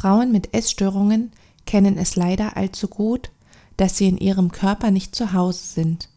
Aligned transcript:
Frauen 0.00 0.32
mit 0.32 0.54
Essstörungen 0.54 1.30
kennen 1.66 1.98
es 1.98 2.16
leider 2.16 2.56
allzu 2.56 2.88
gut, 2.88 3.30
dass 3.76 3.98
sie 3.98 4.08
in 4.08 4.16
ihrem 4.16 4.50
Körper 4.50 4.90
nicht 4.90 5.14
zu 5.14 5.34
Hause 5.34 5.62
sind. 5.62 6.08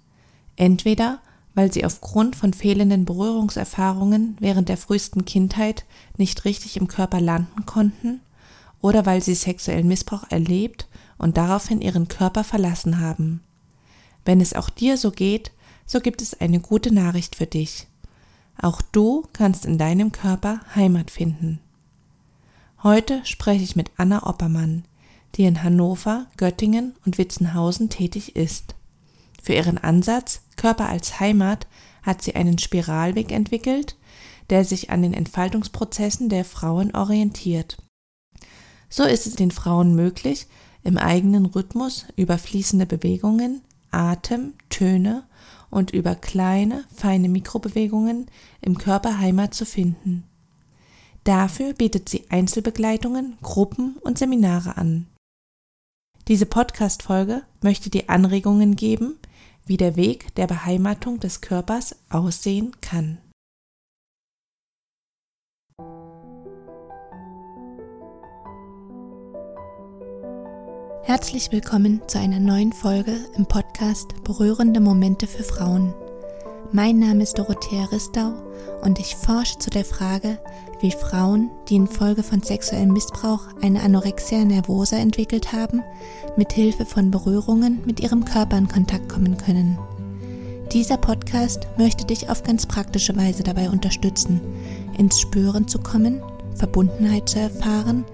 Entweder 0.55 1.19
weil 1.53 1.71
sie 1.71 1.83
aufgrund 1.85 2.37
von 2.37 2.53
fehlenden 2.53 3.03
Berührungserfahrungen 3.03 4.37
während 4.39 4.69
der 4.69 4.77
frühesten 4.77 5.25
Kindheit 5.25 5.83
nicht 6.17 6.45
richtig 6.45 6.77
im 6.77 6.87
Körper 6.87 7.19
landen 7.19 7.65
konnten, 7.65 8.21
oder 8.79 9.05
weil 9.05 9.21
sie 9.21 9.35
sexuellen 9.35 9.89
Missbrauch 9.89 10.23
erlebt 10.29 10.87
und 11.17 11.35
daraufhin 11.35 11.81
ihren 11.81 12.07
Körper 12.07 12.45
verlassen 12.45 13.01
haben. 13.01 13.41
Wenn 14.23 14.39
es 14.39 14.53
auch 14.53 14.69
dir 14.69 14.95
so 14.95 15.11
geht, 15.11 15.51
so 15.85 15.99
gibt 15.99 16.21
es 16.21 16.39
eine 16.39 16.61
gute 16.61 16.93
Nachricht 16.93 17.35
für 17.35 17.47
dich. 17.47 17.87
Auch 18.57 18.81
du 18.81 19.25
kannst 19.33 19.65
in 19.65 19.77
deinem 19.77 20.13
Körper 20.13 20.61
Heimat 20.73 21.11
finden. 21.11 21.59
Heute 22.83 23.21
spreche 23.23 23.63
ich 23.63 23.77
mit 23.77 23.91
Anna 23.95 24.27
Oppermann, 24.27 24.83
die 25.35 25.45
in 25.45 25.63
Hannover, 25.63 26.27
Göttingen 26.35 26.95
und 27.05 27.17
Witzenhausen 27.17 27.89
tätig 27.89 28.35
ist. 28.35 28.75
Für 29.41 29.53
ihren 29.53 29.77
Ansatz 29.77 30.41
Körper 30.57 30.89
als 30.89 31.21
Heimat 31.21 31.65
hat 32.01 32.21
sie 32.21 32.35
einen 32.35 32.57
Spiralweg 32.57 33.31
entwickelt, 33.31 33.95
der 34.49 34.65
sich 34.65 34.89
an 34.89 35.01
den 35.01 35.13
Entfaltungsprozessen 35.13 36.27
der 36.27 36.43
Frauen 36.43 36.93
orientiert. 36.93 37.77
So 38.89 39.03
ist 39.03 39.27
es 39.27 39.35
den 39.35 39.51
Frauen 39.51 39.95
möglich, 39.95 40.47
im 40.83 40.97
eigenen 40.97 41.45
Rhythmus 41.45 42.05
über 42.17 42.37
fließende 42.37 42.85
Bewegungen, 42.85 43.61
Atem, 43.91 44.55
Töne 44.67 45.23
und 45.69 45.91
über 45.91 46.15
kleine, 46.15 46.83
feine 46.93 47.29
Mikrobewegungen 47.29 48.25
im 48.59 48.77
Körper 48.77 49.19
Heimat 49.19 49.53
zu 49.53 49.65
finden. 49.65 50.25
Dafür 51.23 51.73
bietet 51.73 52.09
sie 52.09 52.25
Einzelbegleitungen, 52.29 53.37
Gruppen 53.41 53.95
und 54.01 54.17
Seminare 54.17 54.75
an. 54.75 55.07
Diese 56.27 56.45
Podcast-Folge 56.45 57.43
möchte 57.61 57.89
dir 57.89 58.09
Anregungen 58.09 58.75
geben, 58.75 59.19
wie 59.65 59.77
der 59.77 59.95
Weg 59.95 60.35
der 60.35 60.47
Beheimatung 60.47 61.21
des 61.21 61.39
Körpers 61.39 61.95
aussehen 62.09 62.75
kann. 62.81 63.19
Herzlich 71.03 71.51
willkommen 71.51 72.01
zu 72.07 72.19
einer 72.19 72.39
neuen 72.39 72.73
Folge 72.73 73.15
im 73.35 73.45
Podcast 73.45 74.23
Berührende 74.23 74.81
Momente 74.81 75.27
für 75.27 75.43
Frauen. 75.43 75.93
Mein 76.71 76.99
Name 76.99 77.23
ist 77.23 77.37
Dorothea 77.37 77.85
Ristau 77.85 78.33
und 78.81 78.99
ich 78.99 79.15
forsche 79.15 79.59
zu 79.59 79.69
der 79.69 79.85
Frage, 79.85 80.39
wie 80.83 80.91
Frauen, 80.91 81.49
die 81.69 81.75
infolge 81.75 82.21
von 82.21 82.43
sexuellem 82.43 82.93
Missbrauch 82.93 83.47
eine 83.61 83.81
Anorexia 83.81 84.43
nervosa 84.43 84.97
entwickelt 84.97 85.53
haben, 85.53 85.81
mit 86.35 86.51
Hilfe 86.53 86.85
von 86.85 87.09
Berührungen 87.09 87.79
mit 87.85 88.01
ihrem 88.01 88.25
Körper 88.25 88.57
in 88.57 88.67
Kontakt 88.67 89.09
kommen 89.09 89.37
können. 89.37 89.79
Dieser 90.73 90.97
Podcast 90.97 91.67
möchte 91.77 92.05
dich 92.05 92.29
auf 92.29 92.43
ganz 92.43 92.65
praktische 92.65 93.15
Weise 93.15 93.43
dabei 93.43 93.69
unterstützen, 93.69 94.41
ins 94.97 95.19
Spüren 95.19 95.67
zu 95.67 95.79
kommen 95.79 96.21
Verbundenheit 96.55 97.29
zu 97.29 97.39
erfahren 97.39 98.05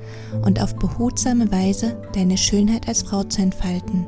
und 0.46 0.62
auf 0.62 0.76
behutsame 0.76 1.52
Weise 1.52 1.98
deine 2.14 2.38
Schönheit 2.38 2.88
als 2.88 3.04
Frau 3.04 3.24
zu 3.24 3.42
entfalten. 3.42 4.08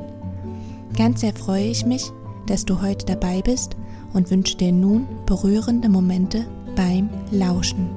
Ganz 0.96 1.22
sehr 1.22 1.34
freue 1.34 1.66
ich 1.66 1.86
mich, 1.86 2.12
dass 2.48 2.66
du 2.66 2.82
heute 2.82 3.06
dabei 3.06 3.42
bist 3.42 3.76
und 4.14 4.30
wünsche 4.30 4.58
dir 4.58 4.72
nun 4.72 5.08
berührende 5.26 5.90
Momente 5.90 6.46
beim 6.76 7.10
Lauschen. 7.32 7.90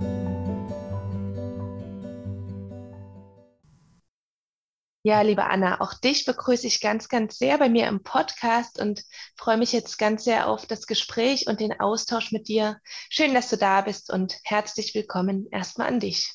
Ja, 5.07 5.21
liebe 5.21 5.45
Anna, 5.45 5.83
auch 5.83 5.93
dich 5.93 6.25
begrüße 6.25 6.67
ich 6.67 6.81
ganz, 6.81 7.11
ganz 7.11 7.37
sehr 7.37 7.59
bei 7.59 7.69
mir 7.69 7.89
im 7.89 8.03
Podcast 8.03 8.81
und 8.81 9.03
freue 9.37 9.59
mich 9.59 9.71
jetzt 9.71 9.99
ganz 9.99 10.25
sehr 10.25 10.49
auf 10.49 10.65
das 10.65 10.87
Gespräch 10.87 11.47
und 11.47 11.61
den 11.61 11.79
Austausch 11.79 12.33
mit 12.33 12.49
dir. 12.49 12.79
Schön, 13.11 13.35
dass 13.35 13.51
du 13.51 13.59
da 13.59 13.83
bist 13.83 14.11
und 14.11 14.35
herzlich 14.45 14.95
willkommen 14.95 15.47
erstmal 15.51 15.89
an 15.89 16.01
dich. 16.01 16.33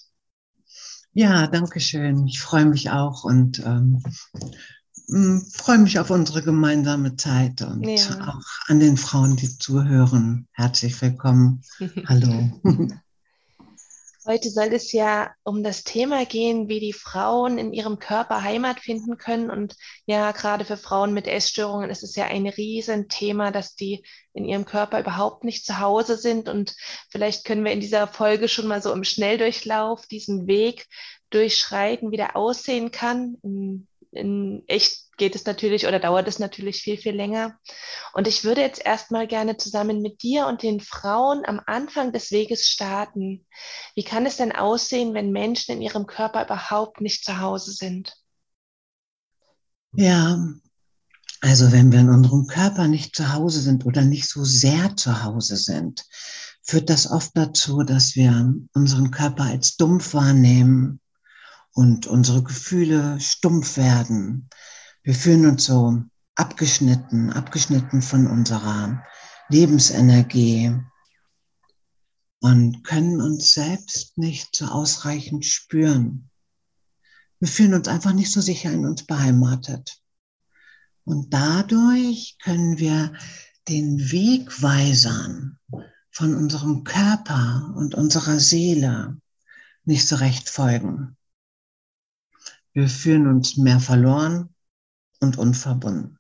Ja, 1.14 1.48
danke 1.48 1.80
schön. 1.80 2.28
Ich 2.28 2.40
freue 2.42 2.66
mich 2.66 2.92
auch 2.92 3.24
und 3.24 3.58
ähm, 3.66 4.04
freue 5.52 5.80
mich 5.80 5.98
auf 5.98 6.12
unsere 6.12 6.44
gemeinsame 6.44 7.16
Zeit 7.16 7.64
und 7.64 7.88
ja. 7.88 8.28
auch 8.28 8.68
an 8.68 8.80
den 8.80 8.98
Frauen, 8.98 9.36
die 9.36 9.50
zuhören. 9.58 10.48
Herzlich 10.52 11.02
willkommen. 11.02 11.64
Hallo. 12.06 12.62
Heute 14.26 14.50
soll 14.50 14.74
es 14.74 14.92
ja 14.92 15.34
um 15.44 15.64
das 15.64 15.86
Thema 15.86 16.26
gehen, 16.26 16.68
wie 16.68 16.82
die 16.82 16.94
Frauen 16.94 17.58
in 17.58 17.72
ihrem 17.72 18.00
Körper 18.00 18.44
Heimat 18.44 18.82
finden 18.82 19.18
können. 19.18 19.50
Und 19.50 19.76
ja, 20.06 20.32
gerade 20.34 20.66
für 20.66 20.76
Frauen 20.76 21.14
mit 21.14 21.26
Essstörungen 21.26 21.90
ist 21.90 22.04
es 22.04 22.16
ja 22.16 22.26
ein 22.26 22.46
Riesenthema, 22.46 23.52
dass 23.52 23.76
die 23.76 24.04
in 24.34 24.44
ihrem 24.44 24.66
Körper 24.66 25.00
überhaupt 25.00 25.46
nicht 25.46 25.66
zu 25.66 25.80
Hause 25.80 26.18
sind. 26.18 26.50
Und 26.50 26.76
vielleicht 27.10 27.46
können 27.46 27.64
wir 27.64 27.72
in 27.72 27.80
dieser 27.80 28.08
Folge 28.08 28.50
schon 28.50 28.68
mal 28.68 28.82
so 28.82 28.92
im 28.92 29.06
Schnelldurchlauf 29.06 30.06
diesen 30.06 30.48
Weg 30.48 30.88
durchschreiten, 31.30 32.12
wie 32.12 32.18
der 32.18 32.36
aussehen 32.36 32.92
kann. 32.92 33.38
In, 33.42 33.88
in 34.12 34.64
echt 34.68 35.09
geht 35.20 35.36
es 35.36 35.46
natürlich 35.46 35.86
oder 35.86 36.00
dauert 36.00 36.28
es 36.28 36.40
natürlich 36.40 36.82
viel, 36.82 36.98
viel 36.98 37.16
länger. 37.16 37.60
Und 38.14 38.28
ich 38.28 38.44
würde 38.44 38.62
jetzt 38.62 38.84
erstmal 38.84 39.28
gerne 39.28 39.58
zusammen 39.58 40.02
mit 40.02 40.24
dir 40.24 40.48
und 40.48 40.64
den 40.64 40.80
Frauen 40.80 41.46
am 41.46 41.62
Anfang 41.68 42.12
des 42.12 42.32
Weges 42.32 42.66
starten. 42.66 43.46
Wie 43.94 44.04
kann 44.04 44.26
es 44.26 44.38
denn 44.38 44.52
aussehen, 44.52 45.14
wenn 45.14 45.32
Menschen 45.32 45.76
in 45.76 45.82
ihrem 45.82 46.08
Körper 46.08 46.44
überhaupt 46.44 47.02
nicht 47.02 47.24
zu 47.24 47.40
Hause 47.40 47.72
sind? 47.72 48.16
Ja, 49.94 50.44
also 51.42 51.72
wenn 51.72 51.92
wir 51.92 52.00
in 52.00 52.10
unserem 52.10 52.48
Körper 52.48 52.88
nicht 52.88 53.16
zu 53.16 53.34
Hause 53.34 53.62
sind 53.62 53.86
oder 53.86 54.02
nicht 54.02 54.28
so 54.28 54.44
sehr 54.44 54.96
zu 54.96 55.24
Hause 55.24 55.58
sind, 55.58 56.06
führt 56.64 56.90
das 56.90 57.10
oft 57.10 57.32
dazu, 57.36 57.84
dass 57.84 58.16
wir 58.16 58.54
unseren 58.74 59.12
Körper 59.12 59.44
als 59.44 59.78
dumpf 59.78 60.14
wahrnehmen 60.14 61.00
und 61.74 62.08
unsere 62.08 62.44
Gefühle 62.44 63.20
stumpf 63.20 63.78
werden 63.78 64.50
wir 65.10 65.16
fühlen 65.16 65.48
uns 65.48 65.66
so 65.66 66.04
abgeschnitten, 66.36 67.32
abgeschnitten 67.34 68.04
von 68.04 68.28
unserer 68.28 69.04
Lebensenergie 69.50 70.80
und 72.42 72.84
können 72.84 73.20
uns 73.20 73.54
selbst 73.54 74.20
nicht 74.20 74.56
so 74.56 74.66
ausreichend 74.66 75.48
spüren. 75.48 76.30
Wir 77.40 77.48
fühlen 77.48 77.74
uns 77.74 77.88
einfach 77.88 78.14
nicht 78.14 78.32
so 78.32 78.40
sicher 78.40 78.72
in 78.72 78.86
uns 78.86 79.04
beheimatet. 79.04 80.00
Und 81.06 81.34
dadurch 81.34 82.38
können 82.44 82.78
wir 82.78 83.12
den 83.68 84.12
Wegweisern 84.12 85.58
von 86.12 86.36
unserem 86.36 86.84
Körper 86.84 87.74
und 87.76 87.96
unserer 87.96 88.40
Seele 88.40 89.20
nicht 89.86 90.08
so 90.08 90.18
recht 90.18 90.52
folgen. 90.52 91.18
Wir 92.74 92.88
fühlen 92.88 93.26
uns 93.26 93.58
mehr 93.58 93.80
verloren, 93.80 94.54
und 95.20 95.38
unverbunden. 95.38 96.20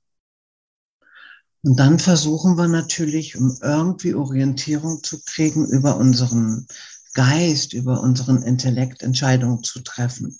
Und 1.63 1.77
dann 1.77 1.99
versuchen 1.99 2.57
wir 2.57 2.67
natürlich, 2.67 3.35
um 3.35 3.57
irgendwie 3.61 4.13
Orientierung 4.13 5.03
zu 5.03 5.21
kriegen, 5.23 5.67
über 5.67 5.97
unseren 5.97 6.67
Geist, 7.13 7.73
über 7.73 8.01
unseren 8.01 8.43
Intellekt 8.43 9.03
Entscheidungen 9.03 9.63
zu 9.63 9.81
treffen, 9.81 10.37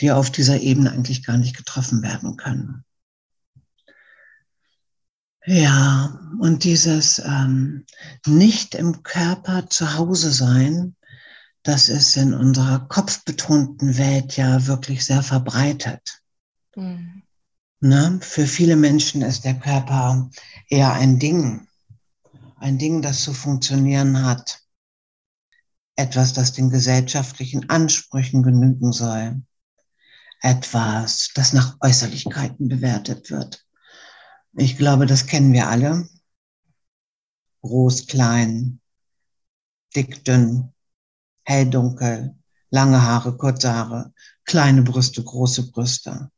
die 0.00 0.12
auf 0.12 0.30
dieser 0.30 0.60
Ebene 0.60 0.92
eigentlich 0.92 1.24
gar 1.24 1.38
nicht 1.38 1.56
getroffen 1.56 2.02
werden 2.02 2.36
können. 2.36 2.84
Ja, 5.44 6.20
und 6.38 6.62
dieses 6.62 7.18
ähm, 7.18 7.84
nicht 8.26 8.76
im 8.76 9.02
Körper 9.02 9.68
zu 9.68 9.94
Hause 9.98 10.30
sein, 10.30 10.94
das 11.64 11.88
ist 11.88 12.16
in 12.16 12.32
unserer 12.32 12.86
kopfbetonten 12.88 13.98
Welt 13.98 14.36
ja 14.36 14.66
wirklich 14.66 15.04
sehr 15.04 15.22
verbreitet. 15.22 16.20
Mhm. 16.76 17.21
Ne? 17.84 18.20
Für 18.22 18.46
viele 18.46 18.76
Menschen 18.76 19.22
ist 19.22 19.44
der 19.44 19.58
Körper 19.58 20.30
eher 20.68 20.92
ein 20.92 21.18
Ding, 21.18 21.66
ein 22.54 22.78
Ding, 22.78 23.02
das 23.02 23.24
zu 23.24 23.34
funktionieren 23.34 24.24
hat. 24.24 24.62
Etwas, 25.96 26.32
das 26.32 26.52
den 26.52 26.70
gesellschaftlichen 26.70 27.68
Ansprüchen 27.70 28.44
genügen 28.44 28.92
soll. 28.92 29.42
Etwas, 30.42 31.32
das 31.34 31.54
nach 31.54 31.76
Äußerlichkeiten 31.80 32.68
bewertet 32.68 33.32
wird. 33.32 33.66
Ich 34.52 34.76
glaube, 34.76 35.06
das 35.06 35.26
kennen 35.26 35.52
wir 35.52 35.66
alle. 35.66 36.08
Groß, 37.62 38.06
klein, 38.06 38.80
dick, 39.96 40.24
dünn, 40.24 40.72
hell, 41.42 41.68
dunkel, 41.68 42.36
lange 42.70 43.02
Haare, 43.02 43.36
kurze 43.36 43.74
Haare, 43.74 44.12
kleine 44.44 44.82
Brüste, 44.82 45.24
große 45.24 45.72
Brüste. 45.72 46.30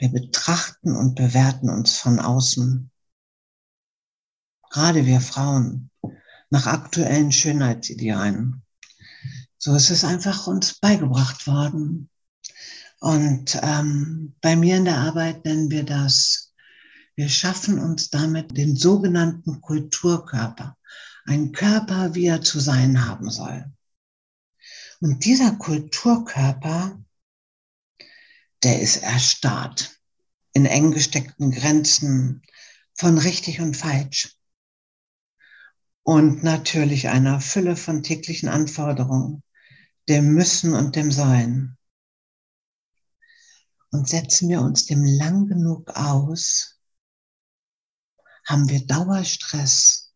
Wir 0.00 0.08
betrachten 0.08 0.96
und 0.96 1.14
bewerten 1.14 1.68
uns 1.68 1.98
von 1.98 2.20
außen. 2.20 2.90
Gerade 4.70 5.04
wir 5.04 5.20
Frauen 5.20 5.90
nach 6.48 6.66
aktuellen 6.66 7.30
Schönheitsidealen. 7.30 8.62
So 9.58 9.74
ist 9.74 9.90
es 9.90 10.02
einfach 10.02 10.46
uns 10.46 10.78
beigebracht 10.80 11.46
worden. 11.46 12.08
Und 13.00 13.58
ähm, 13.62 14.34
bei 14.40 14.56
mir 14.56 14.78
in 14.78 14.86
der 14.86 14.96
Arbeit 14.96 15.44
nennen 15.44 15.70
wir 15.70 15.84
das, 15.84 16.54
wir 17.14 17.28
schaffen 17.28 17.78
uns 17.78 18.08
damit 18.08 18.56
den 18.56 18.76
sogenannten 18.76 19.60
Kulturkörper. 19.60 20.78
Ein 21.26 21.52
Körper, 21.52 22.14
wie 22.14 22.24
er 22.24 22.40
zu 22.40 22.58
sein 22.58 23.06
haben 23.06 23.28
soll. 23.28 23.70
Und 25.00 25.26
dieser 25.26 25.56
Kulturkörper, 25.56 26.98
der 28.62 28.80
ist 28.80 28.98
erstarrt 28.98 30.00
in 30.52 30.66
eng 30.66 30.92
gesteckten 30.92 31.50
Grenzen 31.50 32.42
von 32.94 33.18
richtig 33.18 33.60
und 33.60 33.76
falsch. 33.76 34.36
Und 36.02 36.42
natürlich 36.42 37.08
einer 37.08 37.40
Fülle 37.40 37.76
von 37.76 38.02
täglichen 38.02 38.48
Anforderungen, 38.48 39.42
dem 40.08 40.32
Müssen 40.34 40.74
und 40.74 40.96
dem 40.96 41.12
Sein. 41.12 41.76
Und 43.92 44.08
setzen 44.08 44.48
wir 44.48 44.60
uns 44.60 44.86
dem 44.86 45.04
lang 45.04 45.46
genug 45.46 45.90
aus, 45.90 46.80
haben 48.44 48.68
wir 48.68 48.84
Dauerstress, 48.86 50.12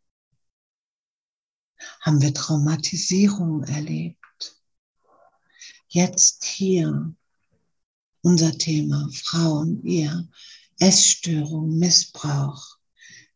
haben 2.00 2.20
wir 2.20 2.34
Traumatisierung 2.34 3.64
erlebt. 3.64 4.18
Jetzt 5.88 6.44
hier 6.44 7.14
unser 8.24 8.56
Thema 8.56 9.08
Frauen, 9.12 9.84
ihr, 9.84 10.26
Essstörung, 10.78 11.78
Missbrauch, 11.78 12.78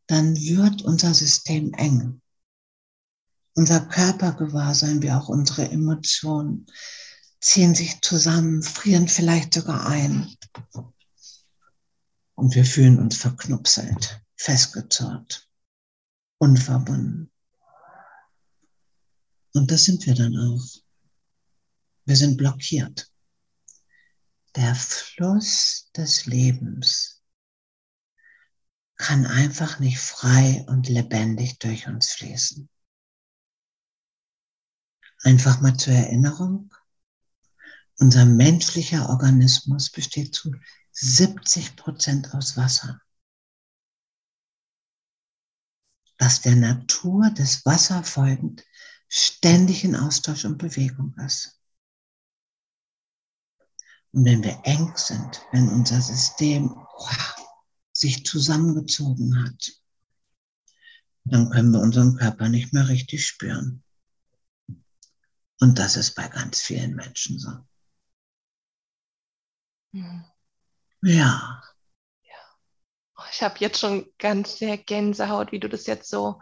dann 0.07 0.35
wird 0.37 0.83
unser 0.83 1.13
System 1.13 1.75
eng. 1.75 2.23
Unser 3.55 3.81
Körpergewahrsein 3.81 5.03
wie 5.03 5.13
auch 5.13 5.29
unsere 5.29 5.69
Emotionen 5.71 6.67
ziehen 7.41 7.75
sich 7.75 8.01
zusammen, 8.01 8.63
frieren 8.63 9.09
vielleicht 9.09 9.53
sogar 9.53 9.87
ein. 9.87 10.35
Und 12.35 12.55
wir 12.55 12.65
fühlen 12.65 12.99
uns 12.99 13.19
verknupselt, 13.19 14.23
festgezurrt, 14.37 15.49
unverbunden. 16.39 17.31
Und 19.53 19.71
das 19.71 19.85
sind 19.85 20.07
wir 20.07 20.15
dann 20.15 20.35
auch. 20.37 20.65
Wir 22.07 22.17
sind 22.17 22.39
blockiert. 22.39 23.11
Der 24.57 24.75
Fluss 24.75 25.91
des 25.97 26.27
Lebens 26.27 27.23
kann 28.97 29.27
einfach 29.27 29.79
nicht 29.79 29.99
frei 29.99 30.65
und 30.69 30.89
lebendig 30.89 31.59
durch 31.59 31.87
uns 31.87 32.13
fließen. 32.13 32.69
Einfach 35.23 35.61
mal 35.61 35.77
zur 35.77 35.95
Erinnerung. 35.95 36.75
Unser 37.99 38.25
menschlicher 38.25 39.09
Organismus 39.09 39.91
besteht 39.91 40.35
zu 40.35 40.53
70 40.93 41.77
Prozent 41.77 42.35
aus 42.35 42.57
Wasser. 42.57 43.01
Das 46.17 46.41
der 46.41 46.57
Natur 46.57 47.31
des 47.31 47.65
Wasser 47.65 48.03
folgend 48.03 48.65
ständig 49.09 49.85
in 49.85 49.95
Austausch 49.95 50.45
und 50.45 50.59
Bewegung 50.59 51.15
ist. 51.25 51.58
Und 54.19 54.25
wenn 54.25 54.43
wir 54.43 54.59
eng 54.65 54.93
sind, 54.97 55.47
wenn 55.53 55.69
unser 55.69 56.01
System 56.01 56.75
sich 57.93 58.27
zusammengezogen 58.27 59.45
hat, 59.45 59.71
dann 61.23 61.51
können 61.51 61.71
wir 61.71 61.79
unseren 61.79 62.17
Körper 62.17 62.49
nicht 62.49 62.73
mehr 62.73 62.89
richtig 62.89 63.25
spüren. 63.25 63.85
Und 65.61 65.79
das 65.79 65.95
ist 65.95 66.17
bei 66.17 66.27
ganz 66.27 66.61
vielen 66.61 66.97
Menschen 66.97 67.39
so. 67.39 67.51
Mhm. 69.93 70.25
Ja. 71.03 71.63
ja. 72.25 72.59
Oh, 73.19 73.23
ich 73.31 73.41
habe 73.41 73.55
jetzt 73.61 73.79
schon 73.79 74.13
ganz 74.19 74.59
sehr 74.59 74.79
Gänsehaut, 74.79 75.53
wie 75.53 75.61
du 75.61 75.69
das 75.69 75.87
jetzt 75.87 76.11
so 76.11 76.41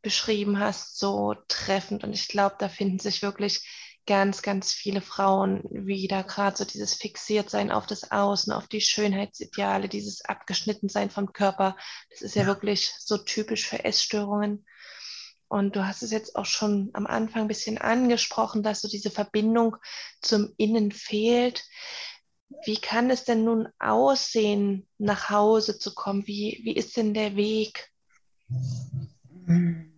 beschrieben 0.00 0.58
hast, 0.58 0.98
so 0.98 1.34
treffend. 1.48 2.02
Und 2.02 2.14
ich 2.14 2.28
glaube, 2.28 2.56
da 2.58 2.70
finden 2.70 2.98
sich 2.98 3.20
wirklich 3.20 3.62
ganz, 4.10 4.42
ganz 4.42 4.72
viele 4.72 5.02
Frauen 5.02 5.62
wieder, 5.70 6.24
gerade 6.24 6.56
so 6.56 6.64
dieses 6.64 6.94
Fixiertsein 6.94 7.70
auf 7.70 7.86
das 7.86 8.10
Außen, 8.10 8.52
auf 8.52 8.66
die 8.66 8.80
Schönheitsideale, 8.80 9.88
dieses 9.88 10.24
Abgeschnittensein 10.24 11.10
vom 11.10 11.32
Körper. 11.32 11.76
Das 12.10 12.20
ist 12.20 12.34
ja, 12.34 12.42
ja 12.42 12.48
wirklich 12.48 12.92
so 12.98 13.18
typisch 13.18 13.68
für 13.68 13.84
Essstörungen. 13.84 14.66
Und 15.46 15.76
du 15.76 15.86
hast 15.86 16.02
es 16.02 16.10
jetzt 16.10 16.34
auch 16.34 16.44
schon 16.44 16.90
am 16.92 17.06
Anfang 17.06 17.42
ein 17.42 17.48
bisschen 17.48 17.78
angesprochen, 17.78 18.64
dass 18.64 18.80
so 18.80 18.88
diese 18.88 19.12
Verbindung 19.12 19.76
zum 20.20 20.54
Innen 20.56 20.90
fehlt. 20.90 21.62
Wie 22.64 22.78
kann 22.78 23.10
es 23.10 23.22
denn 23.22 23.44
nun 23.44 23.68
aussehen, 23.78 24.88
nach 24.98 25.30
Hause 25.30 25.78
zu 25.78 25.94
kommen? 25.94 26.26
Wie, 26.26 26.58
wie 26.64 26.74
ist 26.74 26.96
denn 26.96 27.14
der 27.14 27.36
Weg? 27.36 27.92
Mhm. 29.46 29.89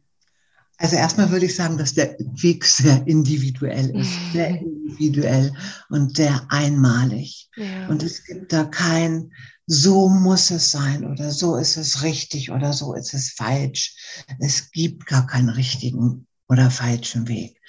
Also 0.79 0.97
erstmal 0.97 1.31
würde 1.31 1.47
ich 1.47 1.55
sagen, 1.55 1.79
dass 1.79 1.95
der 1.95 2.17
Weg 2.19 2.65
sehr 2.65 3.07
individuell 3.07 3.91
ist, 3.97 4.11
sehr 4.33 4.61
individuell 4.61 5.53
und 5.91 6.17
sehr 6.17 6.45
einmalig. 6.49 7.49
Ja. 7.57 7.87
Und 7.89 8.03
es 8.03 8.25
gibt 8.25 8.53
da 8.53 8.65
kein, 8.65 9.33
so 9.67 10.09
muss 10.09 10.51
es 10.51 10.71
sein 10.71 11.05
oder 11.05 11.31
so 11.31 11.57
ist 11.57 11.77
es 11.77 12.03
richtig 12.03 12.51
oder 12.51 12.73
so 12.73 12.95
ist 12.95 13.15
es 13.15 13.31
falsch. 13.31 13.95
Es 14.41 14.71
gibt 14.73 15.07
gar 15.07 15.27
keinen 15.27 15.51
richtigen 15.51 16.27
oder 16.49 16.71
falschen 16.71 17.29
Weg. 17.29 17.61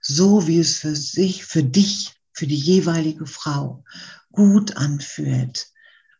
So 0.00 0.46
wie 0.46 0.58
es 0.58 0.78
für 0.78 0.96
sich, 0.96 1.44
für 1.44 1.62
dich, 1.62 2.12
für 2.32 2.46
die 2.46 2.56
jeweilige 2.56 3.26
Frau 3.26 3.84
gut 4.32 4.76
anfühlt. 4.76 5.68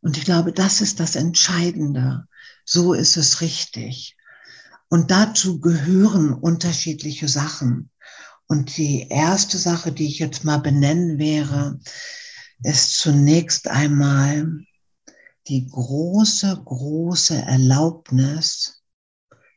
Und 0.03 0.19
ich 0.19 0.25
glaube, 0.25 0.53
das 0.53 0.81
ist 0.81 1.01
das 1.01 1.17
Entscheidende. 1.17 2.27
So 2.65 2.93
ist 2.93 3.17
es 3.17 3.41
richtig. 3.41 4.17
Und 4.93 5.11
dazu 5.11 5.59
gehören 5.59 6.35
unterschiedliche 6.35 7.27
Sachen. 7.27 7.91
Und 8.47 8.77
die 8.77 9.09
erste 9.09 9.57
Sache, 9.57 9.91
die 9.91 10.07
ich 10.07 10.19
jetzt 10.19 10.45
mal 10.45 10.59
benennen 10.59 11.17
wäre, 11.17 11.81
ist 12.63 12.99
zunächst 12.99 13.69
einmal 13.69 14.67
die 15.49 15.67
große, 15.67 16.61
große 16.67 17.37
Erlaubnis, 17.41 18.83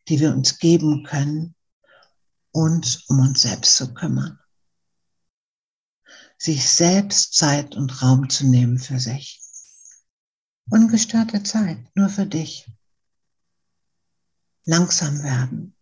die 0.07 0.21
wir 0.21 0.31
uns 0.31 0.57
geben 0.57 1.03
können, 1.03 1.53
uns 2.51 3.03
um 3.09 3.19
uns 3.19 3.41
selbst 3.41 3.75
zu 3.75 3.93
kümmern. 3.93 4.39
Sich 6.37 6.65
selbst 6.65 7.33
Zeit 7.33 7.75
und 7.75 8.01
Raum 8.01 8.29
zu 8.29 8.47
nehmen 8.47 8.79
für 8.79 9.01
sich. 9.01 9.41
Ungestörte 10.69 11.43
Zeit, 11.43 11.79
nur 11.93 12.07
für 12.07 12.25
dich 12.25 12.69
langsam 14.65 15.23
werden, 15.23 15.75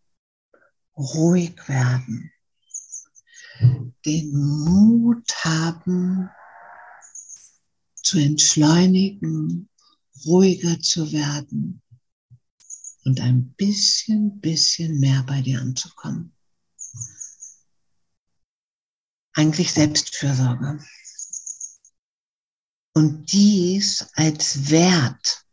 ruhig 0.95 1.67
werden, 1.67 2.31
den 4.05 4.31
Mut 4.31 5.33
haben, 5.43 6.29
zu 8.03 8.19
entschleunigen, 8.19 9.69
ruhiger 10.25 10.79
zu 10.81 11.11
werden 11.11 11.81
und 13.05 13.21
ein 13.21 13.53
bisschen, 13.53 14.39
bisschen 14.39 14.99
mehr 14.99 15.23
bei 15.23 15.41
dir 15.41 15.61
anzukommen. 15.61 16.35
Eigentlich 19.33 19.71
Selbstfürsorge. 19.71 20.79
Und 22.93 23.31
dies 23.31 24.07
als 24.13 24.69
Wert 24.69 25.45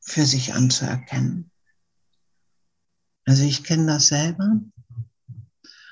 für 0.00 0.26
sich 0.26 0.52
anzuerkennen. 0.52 1.50
Also 3.26 3.42
ich 3.42 3.64
kenne 3.64 3.86
das 3.86 4.06
selber. 4.06 4.60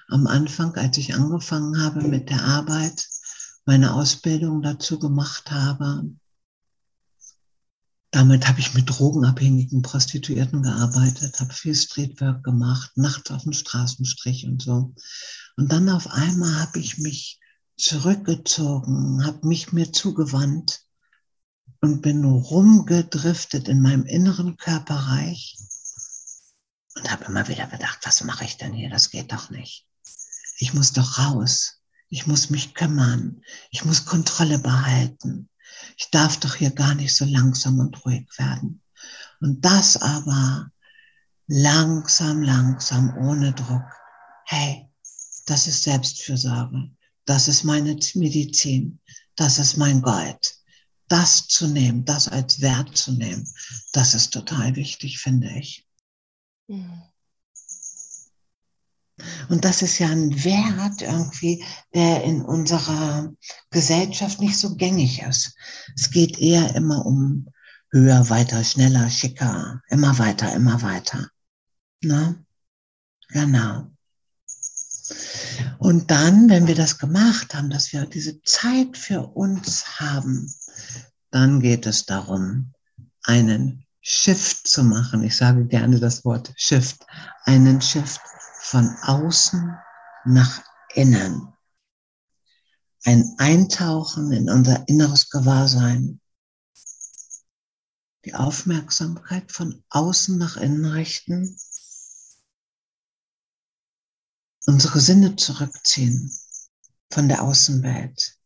Am 0.09 0.27
Anfang, 0.29 0.75
als 0.77 0.97
ich 0.99 1.15
angefangen 1.15 1.83
habe 1.83 2.03
mit 2.03 2.31
der 2.31 2.43
Arbeit, 2.43 3.09
meine 3.67 3.95
Ausbildung 3.95 4.63
dazu 4.63 4.99
gemacht 4.99 5.51
habe, 5.51 6.11
damit 8.13 8.47
habe 8.47 8.61
ich 8.61 8.75
mit 8.75 8.89
drogenabhängigen 8.89 9.83
Prostituierten 9.83 10.63
gearbeitet, 10.63 11.41
habe 11.41 11.53
viel 11.53 11.75
Streetwork 11.75 12.45
gemacht, 12.45 12.93
nachts 12.95 13.31
auf 13.33 13.43
dem 13.43 13.53
Straßenstrich 13.53 14.47
und 14.47 14.63
so. 14.63 14.95
Und 15.57 15.73
dann 15.73 15.89
auf 15.89 16.07
einmal 16.13 16.61
habe 16.61 16.79
ich 16.79 16.99
mich 16.99 17.41
zurückgezogen, 17.77 19.27
habe 19.27 19.45
mich 19.49 19.73
mir 19.73 19.93
zugewandt 19.93 20.83
und 21.81 22.03
bin 22.03 22.25
rumgedriftet 22.25 23.67
in 23.67 23.81
meinem 23.81 24.05
inneren 24.05 24.57
Körperreich 24.57 25.57
und 26.97 27.11
habe 27.11 27.25
immer 27.25 27.49
wieder 27.49 27.67
gedacht, 27.67 27.99
was 28.05 28.23
mache 28.25 28.45
ich 28.45 28.57
denn 28.57 28.73
hier? 28.73 28.91
Das 28.91 29.11
geht 29.11 29.33
doch 29.33 29.51
nicht. 29.51 29.87
Ich 30.59 30.75
muss 30.75 30.93
doch 30.93 31.19
raus. 31.19 31.81
Ich 32.09 32.27
muss 32.27 32.51
mich 32.51 32.75
kümmern. 32.75 33.43
Ich 33.71 33.85
muss 33.85 34.05
Kontrolle 34.05 34.59
behalten. 34.59 35.49
Ich 35.97 36.11
darf 36.11 36.39
doch 36.39 36.55
hier 36.55 36.71
gar 36.71 36.95
nicht 36.95 37.15
so 37.17 37.25
langsam 37.25 37.81
und 37.81 38.05
ruhig 38.05 38.29
werden. 38.39 38.83
Und 39.41 39.65
das 39.65 39.97
aber 39.97 40.71
langsam, 41.47 42.43
langsam, 42.43 43.17
ohne 43.19 43.53
Druck. 43.53 43.85
Hey, 44.47 44.89
das 45.47 45.67
ist 45.67 45.83
Selbstfürsorge. 45.83 46.91
Das 47.25 47.49
ist 47.49 47.65
meine 47.65 47.97
Medizin. 48.15 49.01
Das 49.37 49.59
ist 49.59 49.77
mein 49.77 50.01
Gold. 50.01 50.55
das 51.09 51.47
zu 51.47 51.67
nehmen, 51.67 52.05
das 52.05 52.29
als 52.29 52.61
Wert 52.61 52.97
zu 52.97 53.13
nehmen, 53.13 53.49
das 53.93 54.15
ist 54.15 54.33
total 54.33 54.75
wichtig, 54.77 55.19
finde 55.19 55.49
ich. 55.51 55.87
Mhm. 56.69 57.03
Und 59.49 59.65
das 59.65 59.83
ist 59.83 59.99
ja 59.99 60.09
ein 60.09 60.45
Wert 60.45 61.03
irgendwie, 61.03 61.65
der 61.95 62.25
in 62.25 62.43
unserer 62.43 63.33
Gesellschaft 63.71 64.41
nicht 64.41 64.59
so 64.59 64.75
gängig 64.75 65.23
ist. 65.23 65.55
Es 65.95 66.11
geht 66.11 66.39
eher 66.39 66.75
immer 66.75 67.07
um 67.07 67.49
höher, 67.91 68.29
weiter, 68.29 68.65
schneller, 68.65 69.09
schicker, 69.09 69.81
immer 69.89 70.19
weiter, 70.19 70.53
immer 70.53 70.83
weiter. 70.83 71.29
Ne? 72.03 72.45
Genau. 73.29 73.91
Und 75.79 76.11
dann, 76.11 76.49
wenn 76.49 76.67
wir 76.67 76.75
das 76.75 76.99
gemacht 76.99 77.55
haben, 77.55 77.71
dass 77.71 77.93
wir 77.93 78.07
diese 78.07 78.43
Zeit 78.43 78.97
für 78.97 79.21
uns 79.21 80.01
haben, 80.01 80.53
dann 81.31 81.61
geht 81.61 81.87
es 81.87 82.05
darum, 82.07 82.73
einen 83.23 83.84
Shift 84.07 84.69
zu 84.69 84.85
machen. 84.85 85.25
Ich 85.25 85.35
sage 85.35 85.65
gerne 85.65 85.99
das 85.99 86.25
Wort 86.27 86.53
Shift, 86.57 87.07
einen 87.45 87.81
Shift 87.81 88.21
von 88.61 88.95
außen 89.03 89.75
nach 90.27 90.63
innen. 90.93 91.53
Ein 93.05 93.35
Eintauchen 93.39 94.31
in 94.33 94.51
unser 94.51 94.87
inneres 94.89 95.31
Gewahrsein. 95.31 96.21
Die 98.27 98.35
Aufmerksamkeit 98.35 99.51
von 99.51 99.83
außen 99.89 100.37
nach 100.37 100.59
innen 100.59 100.85
richten. 100.85 101.57
Unsere 104.67 105.01
Sinne 105.01 105.37
zurückziehen 105.37 106.31
von 107.11 107.29
der 107.29 107.43
Außenwelt 107.43 108.39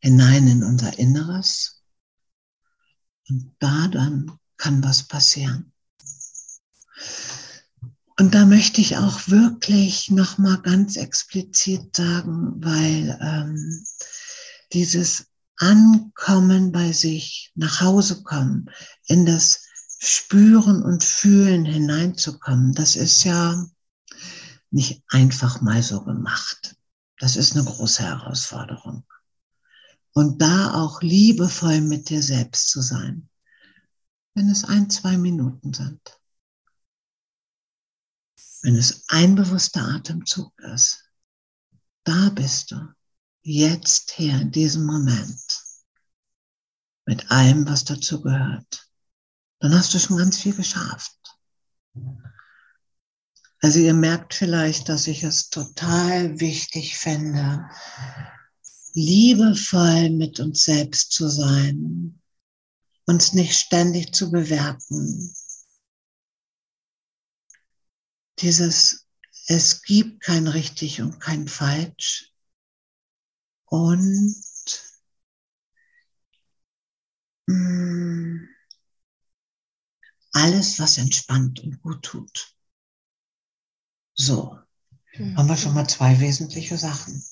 hinein 0.00 0.46
in 0.46 0.62
unser 0.62 0.98
Inneres. 0.98 1.77
Und 3.28 3.54
da 3.58 3.88
dann 3.88 4.38
kann 4.56 4.82
was 4.82 5.02
passieren. 5.02 5.72
Und 8.18 8.34
da 8.34 8.44
möchte 8.46 8.80
ich 8.80 8.96
auch 8.96 9.28
wirklich 9.28 10.10
nochmal 10.10 10.60
ganz 10.62 10.96
explizit 10.96 11.94
sagen, 11.94 12.54
weil 12.56 13.16
ähm, 13.22 13.84
dieses 14.72 15.26
Ankommen 15.56 16.72
bei 16.72 16.92
sich, 16.92 17.52
nach 17.54 17.80
Hause 17.80 18.22
kommen, 18.22 18.70
in 19.06 19.24
das 19.24 19.62
Spüren 20.00 20.82
und 20.82 21.04
Fühlen 21.04 21.64
hineinzukommen, 21.64 22.72
das 22.74 22.96
ist 22.96 23.24
ja 23.24 23.64
nicht 24.70 25.02
einfach 25.08 25.60
mal 25.60 25.82
so 25.82 26.02
gemacht. 26.04 26.76
Das 27.18 27.36
ist 27.36 27.56
eine 27.56 27.64
große 27.64 28.02
Herausforderung. 28.02 29.04
Und 30.12 30.40
da 30.40 30.74
auch 30.74 31.02
liebevoll 31.02 31.80
mit 31.80 32.08
dir 32.08 32.22
selbst 32.22 32.68
zu 32.70 32.80
sein, 32.80 33.28
wenn 34.34 34.48
es 34.48 34.64
ein, 34.64 34.90
zwei 34.90 35.16
Minuten 35.16 35.72
sind. 35.72 36.00
Wenn 38.62 38.76
es 38.76 39.04
ein 39.08 39.34
bewusster 39.36 39.82
Atemzug 39.82 40.52
ist, 40.60 41.04
da 42.04 42.30
bist 42.30 42.70
du, 42.70 42.88
jetzt 43.42 44.12
hier 44.12 44.40
in 44.40 44.50
diesem 44.50 44.84
Moment, 44.84 45.62
mit 47.06 47.30
allem, 47.30 47.66
was 47.66 47.84
dazu 47.84 48.20
gehört, 48.20 48.88
dann 49.60 49.74
hast 49.74 49.94
du 49.94 49.98
schon 49.98 50.18
ganz 50.18 50.38
viel 50.38 50.54
geschafft. 50.54 51.16
Also 53.60 53.80
ihr 53.80 53.94
merkt 53.94 54.34
vielleicht, 54.34 54.88
dass 54.88 55.06
ich 55.06 55.24
es 55.24 55.50
total 55.50 56.38
wichtig 56.38 56.96
finde, 56.98 57.68
liebevoll 58.94 60.10
mit 60.10 60.40
uns 60.40 60.64
selbst 60.64 61.12
zu 61.12 61.28
sein, 61.28 62.20
uns 63.06 63.32
nicht 63.32 63.54
ständig 63.54 64.12
zu 64.12 64.30
bewerten, 64.30 65.34
dieses, 68.40 69.06
es 69.46 69.82
gibt 69.82 70.22
kein 70.22 70.46
richtig 70.46 71.00
und 71.00 71.18
kein 71.20 71.48
falsch. 71.48 72.32
Und 73.66 74.34
mh, 77.46 77.54
mm, 77.54 78.48
alles, 80.32 80.78
was 80.78 80.98
entspannt 80.98 81.60
und 81.60 81.80
gut 81.82 82.02
tut. 82.02 82.54
So, 84.14 84.58
mhm. 85.16 85.36
haben 85.36 85.48
wir 85.48 85.56
schon 85.56 85.74
mal 85.74 85.88
zwei 85.88 86.18
wesentliche 86.20 86.76
Sachen. 86.76 87.22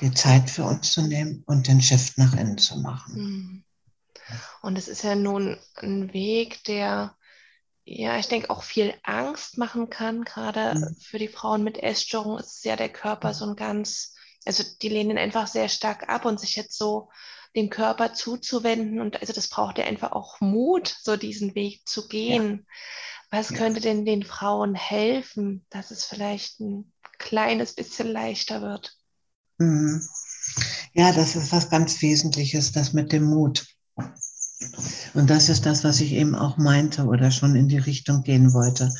Die 0.00 0.12
Zeit 0.12 0.50
für 0.50 0.64
uns 0.64 0.92
zu 0.92 1.02
nehmen 1.02 1.42
und 1.46 1.68
den 1.68 1.80
Shift 1.80 2.18
nach 2.18 2.34
innen 2.34 2.58
zu 2.58 2.78
machen. 2.78 3.14
Mhm. 3.14 3.64
Und 4.62 4.76
es 4.76 4.88
ist 4.88 5.02
ja 5.02 5.14
nun 5.14 5.58
ein 5.76 6.12
Weg, 6.12 6.64
der 6.64 7.16
ja, 7.88 8.18
ich 8.18 8.26
denke, 8.26 8.50
auch 8.50 8.64
viel 8.64 8.92
Angst 9.04 9.58
machen 9.58 9.88
kann. 9.88 10.24
Gerade 10.24 10.74
mhm. 10.78 10.96
für 11.00 11.18
die 11.18 11.28
Frauen 11.28 11.62
mit 11.62 11.78
Essstörung 11.78 12.38
ist 12.38 12.64
ja 12.64 12.74
der 12.74 12.88
Körper 12.88 13.32
so 13.32 13.46
ein 13.46 13.54
ganz, 13.54 14.14
also 14.44 14.64
die 14.82 14.88
lehnen 14.88 15.16
einfach 15.16 15.46
sehr 15.46 15.68
stark 15.68 16.08
ab 16.08 16.24
und 16.24 16.40
sich 16.40 16.56
jetzt 16.56 16.76
so 16.76 17.10
dem 17.54 17.70
Körper 17.70 18.12
zuzuwenden. 18.12 19.00
Und 19.00 19.20
also 19.20 19.32
das 19.32 19.48
braucht 19.48 19.78
ja 19.78 19.84
einfach 19.84 20.12
auch 20.12 20.40
Mut, 20.40 20.96
so 21.00 21.16
diesen 21.16 21.54
Weg 21.54 21.86
zu 21.86 22.08
gehen. 22.08 22.66
Ja. 23.30 23.38
Was 23.38 23.50
ja. 23.50 23.56
könnte 23.56 23.80
denn 23.80 24.04
den 24.04 24.24
Frauen 24.24 24.74
helfen, 24.74 25.64
dass 25.70 25.92
es 25.92 26.04
vielleicht 26.04 26.58
ein 26.58 26.92
kleines 27.18 27.72
bisschen 27.72 28.08
leichter 28.08 28.62
wird? 28.62 28.96
Mhm. 29.58 30.02
Ja, 30.94 31.12
das 31.12 31.36
ist 31.36 31.52
was 31.52 31.68
ganz 31.68 32.00
Wesentliches, 32.00 32.72
das 32.72 32.92
mit 32.92 33.12
dem 33.12 33.24
Mut. 33.24 33.66
Und 35.14 35.28
das 35.30 35.48
ist 35.48 35.66
das, 35.66 35.84
was 35.84 36.00
ich 36.00 36.12
eben 36.12 36.34
auch 36.34 36.56
meinte 36.56 37.04
oder 37.04 37.30
schon 37.30 37.56
in 37.56 37.68
die 37.68 37.78
Richtung 37.78 38.22
gehen 38.22 38.52
wollte, 38.52 38.92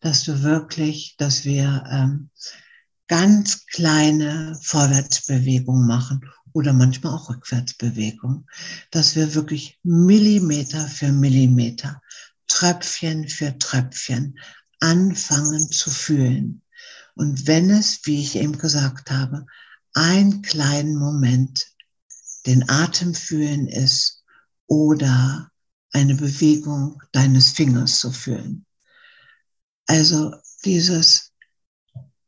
dass 0.00 0.24
du 0.24 0.42
wirklich, 0.42 1.16
dass 1.18 1.44
wir 1.44 1.84
ähm, 1.90 2.30
ganz 3.08 3.66
kleine 3.66 4.58
Vorwärtsbewegungen 4.62 5.86
machen 5.86 6.24
oder 6.52 6.72
manchmal 6.72 7.14
auch 7.14 7.28
Rückwärtsbewegungen, 7.28 8.46
dass 8.90 9.16
wir 9.16 9.34
wirklich 9.34 9.78
Millimeter 9.82 10.86
für 10.86 11.12
Millimeter, 11.12 12.00
Tröpfchen 12.46 13.28
für 13.28 13.58
Tröpfchen 13.58 14.38
anfangen 14.80 15.70
zu 15.70 15.90
fühlen. 15.90 16.62
Und 17.14 17.46
wenn 17.46 17.70
es, 17.70 18.00
wie 18.04 18.20
ich 18.20 18.36
eben 18.36 18.58
gesagt 18.58 19.10
habe, 19.10 19.46
einen 19.94 20.42
kleinen 20.42 20.96
Moment 20.96 21.66
den 22.46 22.68
Atem 22.68 23.14
fühlen 23.14 23.68
ist, 23.68 24.24
oder 24.66 25.50
eine 25.92 26.14
Bewegung 26.14 27.02
deines 27.12 27.50
Fingers 27.50 28.00
zu 28.00 28.10
fühlen. 28.10 28.66
Also 29.86 30.34
dieses 30.64 31.32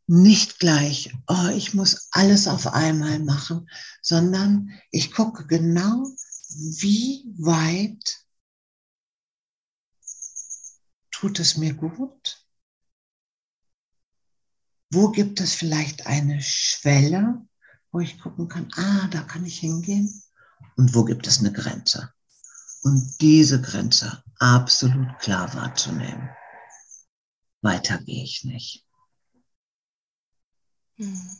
nicht 0.06 0.61
gleich, 0.61 1.12
oh, 1.26 1.49
ich 1.54 1.75
muss 1.75 2.08
alles 2.12 2.46
auf 2.46 2.68
einmal 2.68 3.18
machen, 3.18 3.68
sondern 4.02 4.70
ich 4.90 5.11
gucke 5.11 5.46
genau, 5.46 6.06
wie 6.49 7.25
weit 7.38 8.25
tut 11.11 11.40
es 11.40 11.56
mir 11.56 11.75
gut? 11.75 12.46
Wo 14.90 15.11
gibt 15.11 15.40
es 15.40 15.54
vielleicht 15.54 16.06
eine 16.06 16.40
Schwelle, 16.40 17.44
wo 17.96 18.00
ich 18.00 18.20
gucken 18.20 18.48
kann, 18.48 18.68
ah, 18.76 19.08
da 19.10 19.22
kann 19.22 19.44
ich 19.44 19.58
hingehen? 19.58 20.22
Und 20.76 20.94
wo 20.94 21.04
gibt 21.04 21.26
es 21.26 21.40
eine 21.40 21.52
Grenze? 21.52 22.12
und 22.86 23.20
diese 23.20 23.60
Grenze 23.60 24.22
absolut 24.38 25.18
klar 25.18 25.52
wahrzunehmen. 25.54 26.30
Weiter 27.60 27.98
gehe 27.98 28.22
ich 28.22 28.44
nicht. 28.44 28.86
Hm. 30.94 31.36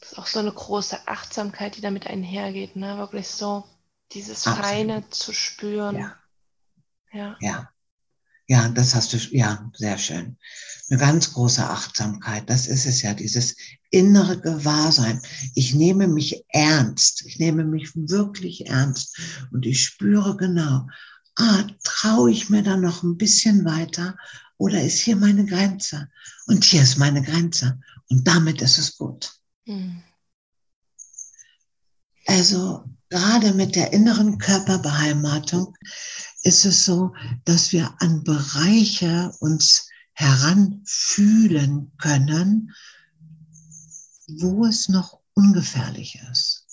Das 0.00 0.12
ist 0.12 0.18
auch 0.18 0.26
so 0.26 0.40
eine 0.40 0.52
große 0.52 1.08
Achtsamkeit, 1.08 1.76
die 1.76 1.80
damit 1.80 2.06
einhergeht, 2.06 2.76
ne? 2.76 2.98
Wirklich 2.98 3.28
so 3.28 3.64
dieses 4.12 4.46
absolut. 4.46 4.66
Feine 4.66 5.08
zu 5.08 5.32
spüren. 5.32 5.96
Ja. 5.96 6.16
Ja. 7.12 7.36
ja. 7.40 7.70
Ja, 8.52 8.68
das 8.68 8.94
hast 8.94 9.14
du, 9.14 9.16
ja, 9.30 9.70
sehr 9.72 9.96
schön. 9.96 10.36
Eine 10.90 10.98
ganz 10.98 11.32
große 11.32 11.66
Achtsamkeit, 11.66 12.50
das 12.50 12.66
ist 12.66 12.84
es 12.84 13.00
ja, 13.00 13.14
dieses 13.14 13.56
innere 13.88 14.38
Gewahrsein. 14.38 15.22
Ich 15.54 15.74
nehme 15.74 16.06
mich 16.06 16.44
ernst, 16.50 17.24
ich 17.24 17.38
nehme 17.38 17.64
mich 17.64 17.92
wirklich 17.94 18.66
ernst 18.66 19.18
und 19.52 19.64
ich 19.64 19.82
spüre 19.82 20.36
genau, 20.36 20.86
ah, 21.36 21.64
traue 21.82 22.30
ich 22.30 22.50
mir 22.50 22.62
da 22.62 22.76
noch 22.76 23.02
ein 23.02 23.16
bisschen 23.16 23.64
weiter 23.64 24.18
oder 24.58 24.82
ist 24.82 24.98
hier 24.98 25.16
meine 25.16 25.46
Grenze? 25.46 26.10
Und 26.46 26.62
hier 26.62 26.82
ist 26.82 26.98
meine 26.98 27.22
Grenze 27.22 27.80
und 28.10 28.28
damit 28.28 28.60
ist 28.60 28.76
es 28.76 28.98
gut. 28.98 29.32
Mhm. 29.64 30.02
Also 32.26 32.84
gerade 33.12 33.52
mit 33.52 33.76
der 33.76 33.92
inneren 33.92 34.38
Körperbeheimatung 34.38 35.76
ist 36.44 36.64
es 36.64 36.86
so, 36.86 37.14
dass 37.44 37.70
wir 37.70 37.94
an 37.98 38.24
Bereiche 38.24 39.30
uns 39.40 39.86
heranfühlen 40.14 41.92
können, 41.98 42.74
wo 44.40 44.64
es 44.64 44.88
noch 44.88 45.20
ungefährlich 45.34 46.18
ist. 46.30 46.66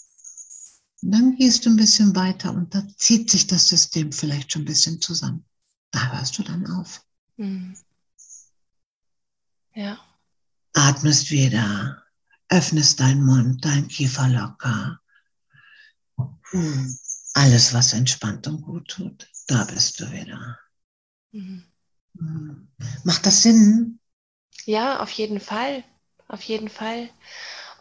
Und 1.01 1.12
dann 1.12 1.36
gehst 1.36 1.65
du 1.65 1.72
ein 1.72 1.75
bisschen 1.75 2.15
weiter 2.15 2.53
und 2.53 2.74
da 2.74 2.88
zieht 2.96 3.29
sich 3.29 3.46
das 3.48 3.67
System 3.67 4.13
vielleicht 4.13 4.53
schon 4.53 4.62
ein 4.62 4.65
bisschen 4.65 5.01
zusammen. 5.01 5.43
Da 5.91 6.13
hörst 6.13 6.38
du 6.38 6.43
dann 6.43 6.65
auf. 6.67 7.05
Mhm. 7.36 7.75
Ja. 9.75 10.00
Atmest 10.72 11.31
wieder, 11.31 12.01
öffnest 12.48 13.01
deinen 13.01 13.25
Mund, 13.25 13.65
dein 13.65 13.89
Kiefer 13.89 14.29
locker. 14.29 15.01
Alles, 17.34 17.74
was 17.74 17.94
entspannt 17.94 18.46
und 18.48 18.62
gut 18.62 18.88
tut, 18.89 19.27
da 19.48 19.63
bist 19.65 20.00
du 20.00 20.12
wieder. 20.12 20.60
Mhm. 21.34 21.63
Hm. 22.20 22.68
Macht 23.03 23.25
das 23.25 23.41
Sinn? 23.44 24.00
Ja, 24.65 25.01
auf 25.01 25.10
jeden 25.12 25.39
Fall. 25.41 25.84
Auf 26.29 26.41
jeden 26.44 26.70
Fall. 26.70 27.10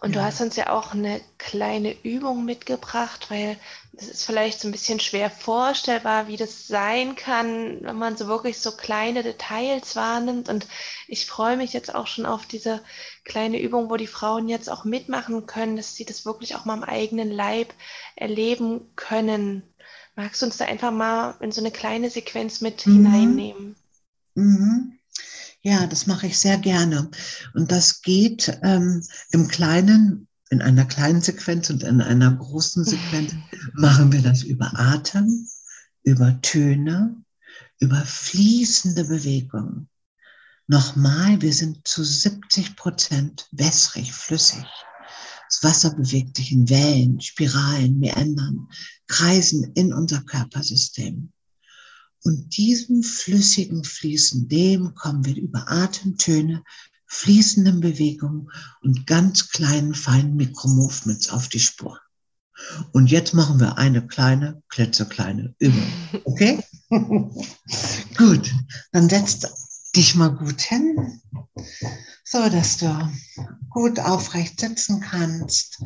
Und 0.00 0.14
ja. 0.14 0.20
du 0.20 0.26
hast 0.26 0.40
uns 0.40 0.54
ja 0.56 0.70
auch 0.70 0.92
eine 0.92 1.20
kleine 1.38 1.92
Übung 2.04 2.44
mitgebracht, 2.44 3.30
weil 3.30 3.56
es 3.96 4.08
ist 4.08 4.24
vielleicht 4.24 4.60
so 4.60 4.68
ein 4.68 4.72
bisschen 4.72 5.00
schwer 5.00 5.28
vorstellbar, 5.28 6.28
wie 6.28 6.36
das 6.36 6.68
sein 6.68 7.16
kann, 7.16 7.78
wenn 7.82 7.96
man 7.96 8.16
so 8.16 8.28
wirklich 8.28 8.60
so 8.60 8.72
kleine 8.72 9.24
Details 9.24 9.96
wahrnimmt. 9.96 10.48
Und 10.48 10.68
ich 11.08 11.26
freue 11.26 11.56
mich 11.56 11.72
jetzt 11.72 11.94
auch 11.94 12.06
schon 12.06 12.26
auf 12.26 12.46
diese 12.46 12.80
kleine 13.24 13.60
Übung, 13.60 13.90
wo 13.90 13.96
die 13.96 14.06
Frauen 14.06 14.48
jetzt 14.48 14.70
auch 14.70 14.84
mitmachen 14.84 15.46
können, 15.46 15.76
dass 15.76 15.96
sie 15.96 16.04
das 16.04 16.24
wirklich 16.24 16.54
auch 16.54 16.64
mal 16.64 16.74
am 16.74 16.84
eigenen 16.84 17.30
Leib 17.30 17.74
erleben 18.14 18.92
können. 18.94 19.62
Magst 20.14 20.42
du 20.42 20.46
uns 20.46 20.58
da 20.58 20.66
einfach 20.66 20.92
mal 20.92 21.34
in 21.40 21.50
so 21.50 21.60
eine 21.60 21.72
kleine 21.72 22.10
Sequenz 22.10 22.60
mit 22.60 22.86
mhm. 22.86 22.92
hineinnehmen? 22.92 23.76
Mhm. 24.34 24.97
Ja, 25.62 25.86
das 25.86 26.06
mache 26.06 26.28
ich 26.28 26.38
sehr 26.38 26.58
gerne. 26.58 27.10
Und 27.54 27.72
das 27.72 28.02
geht 28.02 28.58
ähm, 28.62 29.02
im 29.30 29.48
Kleinen, 29.48 30.28
in 30.50 30.62
einer 30.62 30.84
kleinen 30.84 31.20
Sequenz 31.20 31.68
und 31.70 31.82
in 31.82 32.00
einer 32.00 32.32
großen 32.32 32.84
Sequenz 32.84 33.34
machen 33.74 34.12
wir 34.12 34.22
das 34.22 34.42
über 34.42 34.70
Atem, 34.78 35.48
über 36.04 36.40
Töne, 36.42 37.16
über 37.80 38.02
fließende 38.04 39.04
Bewegungen. 39.04 39.88
Nochmal, 40.68 41.40
wir 41.40 41.52
sind 41.52 41.86
zu 41.88 42.04
70 42.04 42.76
Prozent 42.76 43.48
wässrig, 43.52 44.12
flüssig. 44.12 44.66
Das 45.48 45.62
Wasser 45.62 45.94
bewegt 45.94 46.36
sich 46.36 46.52
in 46.52 46.68
Wellen, 46.68 47.20
Spiralen, 47.20 47.98
Meandern, 47.98 48.68
Kreisen 49.06 49.72
in 49.74 49.94
unser 49.94 50.20
Körpersystem. 50.20 51.32
Und 52.24 52.56
diesem 52.56 53.02
flüssigen 53.02 53.84
Fließen, 53.84 54.48
dem 54.48 54.94
kommen 54.94 55.24
wir 55.24 55.36
über 55.36 55.70
Atemtöne, 55.70 56.62
fließenden 57.06 57.80
Bewegungen 57.80 58.50
und 58.82 59.06
ganz 59.06 59.48
kleinen, 59.48 59.94
feinen 59.94 60.36
Mikromovements 60.36 61.30
auf 61.30 61.48
die 61.48 61.60
Spur. 61.60 61.98
Und 62.92 63.10
jetzt 63.10 63.34
machen 63.34 63.60
wir 63.60 63.78
eine 63.78 64.06
kleine, 64.06 64.62
klitzekleine 64.68 65.54
Übung. 65.58 65.92
Okay? 66.24 66.62
gut, 66.90 68.52
dann 68.92 69.08
setzt 69.08 69.48
dich 69.94 70.14
mal 70.14 70.28
gut 70.28 70.60
hin, 70.60 71.20
so 72.24 72.48
dass 72.48 72.78
du 72.78 73.12
gut 73.70 73.98
aufrecht 74.00 74.60
sitzen 74.60 75.00
kannst. 75.00 75.82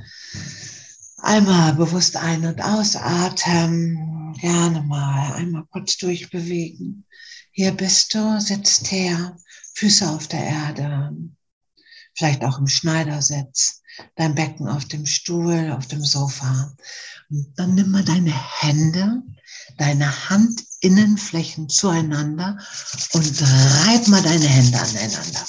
Einmal 1.18 1.74
bewusst 1.74 2.16
ein- 2.16 2.46
und 2.46 2.62
ausatmen. 2.62 4.11
Gerne 4.42 4.82
mal 4.82 5.34
einmal 5.34 5.62
kurz 5.70 5.98
durchbewegen. 5.98 7.06
Hier 7.52 7.70
bist 7.70 8.12
du, 8.12 8.40
sitzt 8.40 8.90
her, 8.90 9.36
Füße 9.74 10.10
auf 10.10 10.26
der 10.26 10.42
Erde. 10.42 11.16
Vielleicht 12.16 12.42
auch 12.42 12.58
im 12.58 12.66
Schneidersitz. 12.66 13.82
Dein 14.16 14.34
Becken 14.34 14.66
auf 14.66 14.84
dem 14.86 15.06
Stuhl, 15.06 15.70
auf 15.70 15.86
dem 15.86 16.04
Sofa. 16.04 16.74
Und 17.30 17.52
dann 17.54 17.76
nimm 17.76 17.92
mal 17.92 18.02
deine 18.04 18.34
Hände, 18.60 19.22
deine 19.78 20.10
Handinnenflächen 20.28 21.68
zueinander 21.68 22.58
und 23.12 23.42
reib 23.86 24.08
mal 24.08 24.22
deine 24.22 24.48
Hände 24.48 24.76
aneinander. 24.76 25.46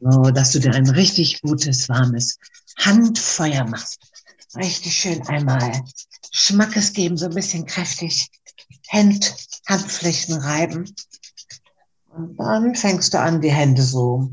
So, 0.00 0.30
dass 0.32 0.52
du 0.52 0.58
dir 0.58 0.74
ein 0.74 0.90
richtig 0.90 1.40
gutes, 1.40 1.88
warmes 1.88 2.36
Handfeuer 2.76 3.64
machst 3.64 4.00
richtig 4.56 4.96
schön 4.96 5.26
einmal 5.28 5.82
Schmackes 6.38 6.92
geben, 6.92 7.16
so 7.16 7.24
ein 7.26 7.34
bisschen 7.34 7.64
kräftig 7.64 8.30
Hand, 8.90 9.34
Handflächen 9.66 10.34
reiben. 10.34 10.94
Und 12.14 12.36
dann 12.36 12.74
fängst 12.74 13.14
du 13.14 13.20
an, 13.20 13.40
die 13.40 13.50
Hände 13.50 13.82
so 13.82 14.30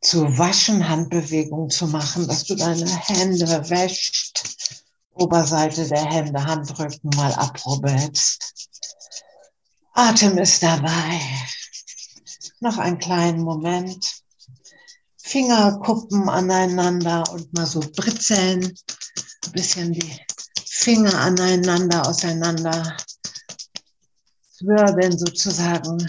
zu 0.00 0.38
waschen, 0.38 0.88
Handbewegungen 0.88 1.70
zu 1.70 1.88
machen, 1.88 2.28
dass 2.28 2.44
du 2.44 2.54
deine 2.54 2.86
Hände 2.86 3.68
wäscht, 3.68 4.44
Oberseite 5.14 5.88
der 5.88 6.04
Hände, 6.04 6.44
Handrücken 6.44 7.10
mal 7.16 7.34
abrubbelst. 7.34 8.68
Atem 9.94 10.38
ist 10.38 10.62
dabei. 10.62 11.20
Noch 12.60 12.78
einen 12.78 13.00
kleinen 13.00 13.42
Moment. 13.42 14.22
Fingerkuppen 15.16 16.28
aneinander 16.28 17.28
und 17.32 17.52
mal 17.54 17.66
so 17.66 17.80
britzeln 17.80 18.72
ein 19.46 19.52
bisschen 19.52 19.92
die 19.92 20.20
Finger 20.78 21.12
aneinander, 21.12 22.06
auseinander 22.06 22.96
wirbeln 24.60 25.18
sozusagen 25.18 26.06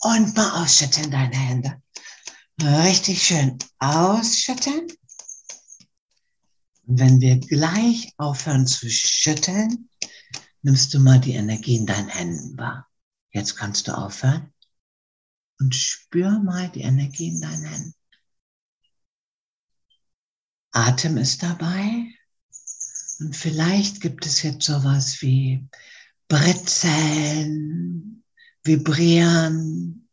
und 0.00 0.36
mal 0.36 0.62
ausschütteln 0.62 1.12
deine 1.12 1.36
Hände. 1.36 1.82
Richtig 2.60 3.22
schön 3.22 3.56
ausschütteln. 3.78 4.88
Und 6.86 6.98
wenn 6.98 7.20
wir 7.20 7.38
gleich 7.38 8.12
aufhören 8.16 8.66
zu 8.66 8.90
schütteln, 8.90 9.88
nimmst 10.62 10.92
du 10.92 10.98
mal 10.98 11.20
die 11.20 11.34
Energie 11.34 11.76
in 11.76 11.86
deinen 11.86 12.08
Händen 12.08 12.58
wahr. 12.58 12.88
Jetzt 13.30 13.56
kannst 13.56 13.86
du 13.86 13.96
aufhören 13.96 14.52
und 15.60 15.72
spür 15.72 16.40
mal 16.40 16.68
die 16.68 16.82
Energie 16.82 17.28
in 17.28 17.40
deinen 17.40 17.64
Händen. 17.64 17.94
Atem 20.72 21.16
ist 21.16 21.44
dabei. 21.44 22.12
Und 23.22 23.36
vielleicht 23.36 24.00
gibt 24.00 24.26
es 24.26 24.42
jetzt 24.42 24.64
sowas 24.64 25.22
wie 25.22 25.68
Bretzeln, 26.26 28.24
Vibrieren, 28.64 30.08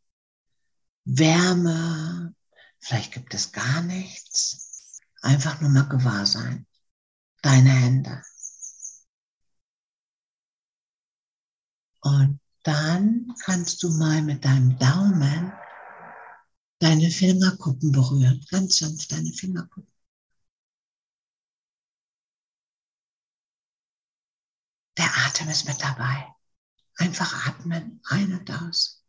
Wärme. 1.06 2.36
Vielleicht 2.80 3.13
gibt 3.13 3.34
es 3.34 3.52
gar 3.52 3.82
nichts. 3.82 5.00
Einfach 5.24 5.60
nur 5.60 5.72
mal 5.72 5.89
gewahr 5.89 6.28
sein. 6.28 6.67
Deine 7.41 7.72
Hände. 7.72 8.22
Und 12.02 12.39
dann 12.62 13.34
kannst 13.43 13.82
du 13.82 13.89
mal 13.89 14.22
mit 14.22 14.45
deinem 14.45 14.78
Daumen 14.78 15.52
deine 16.78 17.10
Fingerkuppen 17.10 17.91
berühren. 17.91 18.45
Ganz 18.52 18.78
sanft 18.78 19.12
deine 19.12 19.34
Fingerkuppen. 19.34 19.99
Der 25.00 25.16
Atem 25.26 25.48
ist 25.48 25.66
mit 25.66 25.82
dabei. 25.82 26.28
Einfach 26.98 27.48
atmen, 27.48 28.02
ein 28.10 28.38
und 28.38 28.52
aus. 28.52 29.02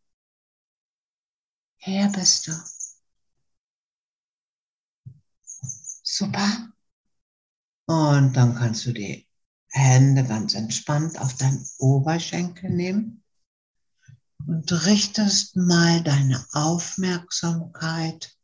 Hier 1.79 2.09
bist 2.15 2.47
du. 2.47 2.53
Super. 6.05 6.73
Und 7.87 8.35
dann 8.35 8.55
kannst 8.55 8.87
du 8.87 8.93
die 8.93 9.29
Hände 9.67 10.23
ganz 10.23 10.55
entspannt 10.55 11.19
auf 11.19 11.35
deinen 11.35 11.69
Oberschenkel 11.79 12.71
nehmen 12.71 13.25
und 14.47 14.71
richtest 14.87 15.57
mal 15.57 16.05
deine 16.05 16.47
Aufmerksamkeit. 16.53 18.39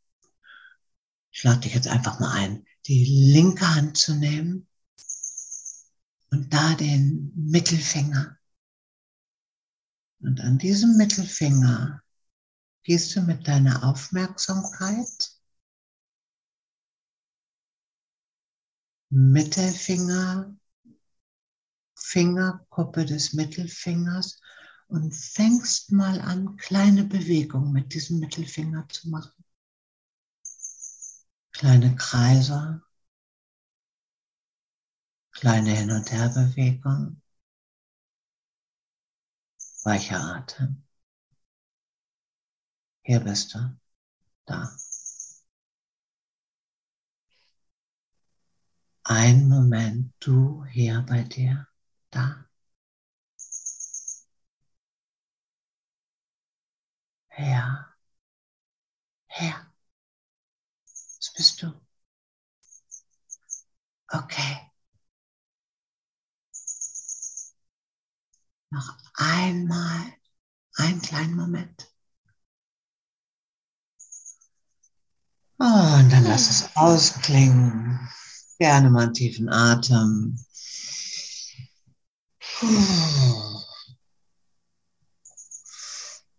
Ich 1.31 1.43
lade 1.43 1.61
dich 1.61 1.75
jetzt 1.75 1.87
einfach 1.87 2.19
mal 2.19 2.33
ein, 2.33 2.65
die 2.87 3.05
linke 3.05 3.73
Hand 3.73 3.95
zu 3.95 4.15
nehmen 4.15 4.67
und 6.31 6.53
da 6.53 6.73
den 6.75 7.31
Mittelfinger. 7.35 8.37
Und 10.19 10.41
an 10.41 10.57
diesem 10.57 10.97
Mittelfinger 10.97 12.01
gehst 12.83 13.15
du 13.15 13.21
mit 13.21 13.47
deiner 13.47 13.83
Aufmerksamkeit 13.83 15.31
Mittelfinger, 19.09 20.57
Fingerkuppe 21.95 23.05
des 23.05 23.33
Mittelfingers 23.33 24.41
und 24.87 25.15
fängst 25.15 25.91
mal 25.91 26.19
an, 26.21 26.57
kleine 26.57 27.03
Bewegungen 27.03 27.71
mit 27.71 27.93
diesem 27.93 28.19
Mittelfinger 28.19 28.87
zu 28.89 29.09
machen. 29.09 29.43
Kleine 31.51 31.95
Kreise, 31.95 32.81
Kleine 35.39 35.71
Hin- 35.75 35.91
und 35.91 36.11
Herbewegung. 36.11 37.21
Weicher 39.83 40.19
Atem. 40.35 40.83
Hier 43.03 43.19
bist 43.21 43.53
du. 43.53 43.59
Da. 44.45 44.71
einen 49.07 49.47
Moment 49.47 50.13
du 50.19 50.65
hier 50.65 51.03
bei 51.07 51.23
dir, 51.23 51.67
da. 52.11 52.45
Ja. 57.37 57.95
Ja. 59.39 59.71
Was 61.19 61.33
bist 61.33 61.61
du? 61.61 61.71
Okay. 64.11 64.69
Noch 68.77 68.95
einmal, 69.15 70.13
einen 70.75 71.01
kleinen 71.01 71.35
Moment. 71.35 71.91
Oh, 75.57 75.63
und 75.97 76.11
dann 76.11 76.25
lass 76.25 76.51
es 76.51 76.69
ausklingen. 76.75 77.99
Gerne 78.59 78.91
mal 78.91 79.05
einen 79.05 79.13
tiefen 79.15 79.49
Atem. 79.49 80.37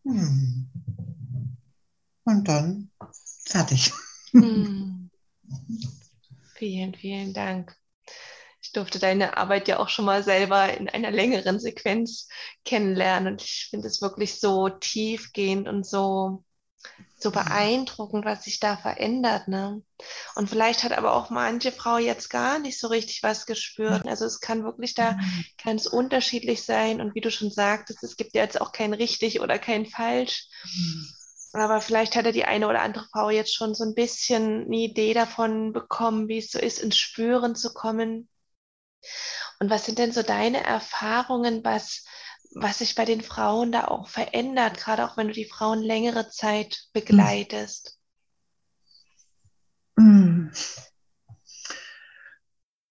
Hm. 0.05 0.71
Und 2.23 2.47
dann 2.47 2.93
fertig. 3.47 3.93
Hm. 4.31 5.11
Vielen, 6.55 6.95
vielen 6.95 7.35
Dank. 7.35 7.77
Ich 8.79 8.81
durfte 8.85 9.01
deine 9.01 9.37
Arbeit 9.37 9.67
ja 9.67 9.81
auch 9.81 9.89
schon 9.89 10.05
mal 10.05 10.23
selber 10.23 10.73
in 10.73 10.89
einer 10.89 11.11
längeren 11.11 11.59
Sequenz 11.59 12.29
kennenlernen 12.65 13.33
und 13.33 13.43
ich 13.43 13.67
finde 13.71 13.89
es 13.89 14.01
wirklich 14.01 14.39
so 14.39 14.69
tiefgehend 14.69 15.67
und 15.67 15.85
so 15.85 16.45
so 17.19 17.33
beeindruckend, 17.33 18.25
was 18.25 18.45
sich 18.45 18.61
da 18.61 18.77
verändert. 18.77 19.49
Ne? 19.49 19.83
Und 20.37 20.49
vielleicht 20.49 20.85
hat 20.85 20.93
aber 20.93 21.15
auch 21.15 21.31
manche 21.31 21.73
Frau 21.73 21.99
jetzt 21.99 22.31
gar 22.31 22.61
nicht 22.61 22.79
so 22.79 22.87
richtig 22.87 23.25
was 23.25 23.47
gespürt. 23.47 24.07
Also 24.07 24.27
es 24.27 24.39
kann 24.39 24.63
wirklich 24.63 24.95
da 24.95 25.17
ganz 25.65 25.87
unterschiedlich 25.87 26.63
sein. 26.63 27.01
Und 27.01 27.17
wie 27.17 27.21
du 27.21 27.33
schon 27.33 27.51
sagtest, 27.51 28.05
es 28.05 28.17
gibt 28.17 28.37
ja 28.37 28.45
jetzt 28.45 28.61
auch 28.61 28.71
kein 28.71 28.95
richtig 28.95 29.41
oder 29.41 29.59
kein 29.59 29.87
falsch. 29.87 30.47
Aber 31.53 31.81
vielleicht 31.81 32.15
hat 32.15 32.27
er 32.27 32.33
die 32.33 32.45
eine 32.45 32.69
oder 32.69 32.83
andere 32.83 33.09
Frau 33.11 33.31
jetzt 33.31 33.57
schon 33.57 33.75
so 33.75 33.83
ein 33.83 33.97
bisschen 33.97 34.67
eine 34.67 34.77
Idee 34.77 35.15
davon 35.15 35.73
bekommen, 35.73 36.29
wie 36.29 36.39
es 36.39 36.53
so 36.53 36.61
ist, 36.61 36.79
ins 36.79 36.97
Spüren 36.97 37.57
zu 37.57 37.75
kommen. 37.75 38.29
Und 39.61 39.71
was 39.71 39.87
sind 39.87 39.99
denn 39.99 40.13
so 40.13 40.23
deine 40.23 40.63
Erfahrungen, 40.65 41.65
was 41.65 42.05
was 42.55 42.79
sich 42.79 42.95
bei 42.95 43.05
den 43.05 43.21
Frauen 43.21 43.73
da 43.73 43.87
auch 43.87 44.09
verändert, 44.09 44.79
gerade 44.79 45.05
auch 45.05 45.17
wenn 45.17 45.29
du 45.29 45.35
die 45.35 45.49
Frauen 45.49 45.83
längere 45.83 46.31
Zeit 46.31 46.89
begleitest? 46.93 47.99
Hm. 49.99 50.51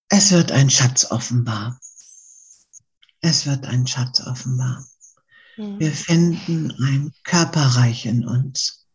Es 0.09 0.31
wird 0.31 0.51
ein 0.51 0.69
Schatz 0.69 1.11
offenbar. 1.11 1.79
Es 3.21 3.45
wird 3.45 3.65
ein 3.65 3.87
Schatz 3.87 4.21
offenbar. 4.21 4.85
Mhm. 5.57 5.79
Wir 5.79 5.91
finden 5.91 6.71
ein 6.83 7.13
Körperreich 7.23 8.05
in 8.05 8.25
uns. 8.25 8.85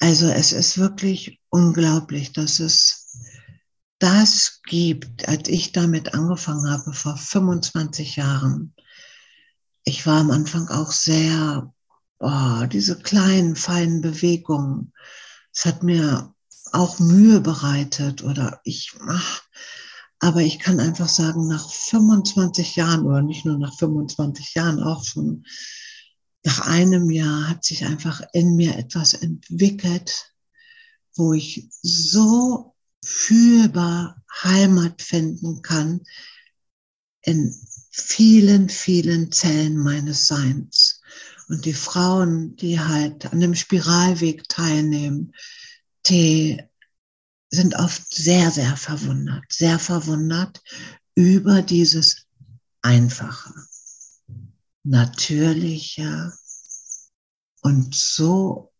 Also 0.00 0.28
es 0.28 0.52
ist 0.52 0.78
wirklich 0.78 1.40
unglaublich, 1.50 2.32
dass 2.32 2.60
es 2.60 2.97
das 3.98 4.60
gibt, 4.64 5.28
als 5.28 5.48
ich 5.48 5.72
damit 5.72 6.14
angefangen 6.14 6.70
habe 6.70 6.92
vor 6.92 7.16
25 7.16 8.16
Jahren. 8.16 8.74
Ich 9.84 10.06
war 10.06 10.20
am 10.20 10.30
Anfang 10.30 10.68
auch 10.68 10.92
sehr, 10.92 11.72
oh, 12.18 12.64
diese 12.70 12.98
kleinen, 12.98 13.56
feinen 13.56 14.00
Bewegungen. 14.00 14.92
Es 15.52 15.64
hat 15.64 15.82
mir 15.82 16.34
auch 16.72 16.98
Mühe 16.98 17.40
bereitet 17.40 18.22
oder 18.22 18.60
ich, 18.64 18.92
ach, 19.08 19.42
aber 20.20 20.42
ich 20.42 20.58
kann 20.58 20.80
einfach 20.80 21.08
sagen, 21.08 21.46
nach 21.46 21.70
25 21.70 22.76
Jahren 22.76 23.06
oder 23.06 23.22
nicht 23.22 23.44
nur 23.44 23.58
nach 23.58 23.76
25 23.76 24.54
Jahren, 24.54 24.82
auch 24.82 25.04
schon 25.04 25.44
nach 26.44 26.66
einem 26.66 27.10
Jahr 27.10 27.48
hat 27.48 27.64
sich 27.64 27.84
einfach 27.84 28.22
in 28.32 28.56
mir 28.56 28.76
etwas 28.76 29.14
entwickelt, 29.14 30.32
wo 31.16 31.32
ich 31.32 31.68
so 31.82 32.74
fühlbar 33.08 34.22
Heimat 34.42 35.00
finden 35.00 35.62
kann 35.62 36.02
in 37.22 37.54
vielen, 37.90 38.68
vielen 38.68 39.32
Zellen 39.32 39.78
meines 39.78 40.26
Seins. 40.26 41.00
Und 41.48 41.64
die 41.64 41.72
Frauen, 41.72 42.54
die 42.56 42.78
halt 42.78 43.32
an 43.32 43.40
dem 43.40 43.54
Spiralweg 43.54 44.46
teilnehmen, 44.48 45.34
die 46.06 46.62
sind 47.50 47.74
oft 47.76 48.12
sehr, 48.12 48.50
sehr 48.50 48.76
verwundert, 48.76 49.44
sehr 49.48 49.78
verwundert 49.78 50.62
über 51.14 51.62
dieses 51.62 52.26
einfache, 52.82 53.54
natürliche 54.84 56.34
und 57.62 57.94
so 57.94 58.70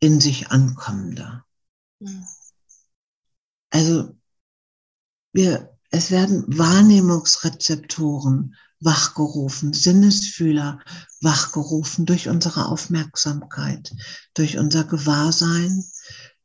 in 0.00 0.20
sich 0.20 0.48
ankommende. 0.48 1.44
Mhm. 2.00 2.24
Also 3.74 4.16
wir, 5.32 5.76
es 5.90 6.12
werden 6.12 6.44
Wahrnehmungsrezeptoren 6.46 8.54
wachgerufen, 8.78 9.72
Sinnesfühler 9.72 10.78
wachgerufen 11.20 12.06
durch 12.06 12.28
unsere 12.28 12.68
Aufmerksamkeit, 12.68 13.92
durch 14.34 14.58
unser 14.58 14.84
Gewahrsein, 14.84 15.84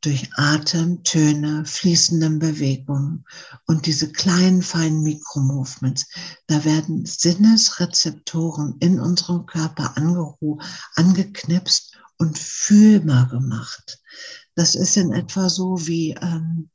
durch 0.02 0.28
Atem, 0.38 1.04
Töne, 1.04 1.66
fließenden 1.66 2.40
Bewegungen 2.40 3.26
und 3.68 3.86
diese 3.86 4.12
kleinen, 4.12 4.64
feinen 4.64 5.04
Mikromovements. 5.04 6.08
Da 6.48 6.66
werden 6.66 7.06
Sinnesrezeptoren 7.06 8.78
in 8.80 9.00
unserem 9.00 9.46
Körper 9.46 9.94
angeknipst 10.96 11.96
und 12.18 12.40
fühlbar 12.40 13.30
gemacht. 13.30 14.02
Das 14.56 14.74
ist 14.74 14.98
in 14.98 15.14
etwa 15.14 15.48
so 15.48 15.86
wie 15.86 16.16
ähm, 16.20 16.72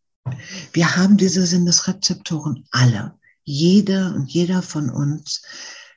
wir 0.72 0.96
haben 0.96 1.16
diese 1.16 1.46
Sinnesrezeptoren 1.46 2.66
alle. 2.70 3.18
Jeder 3.44 4.14
und 4.14 4.30
jeder 4.30 4.62
von 4.62 4.90
uns. 4.90 5.42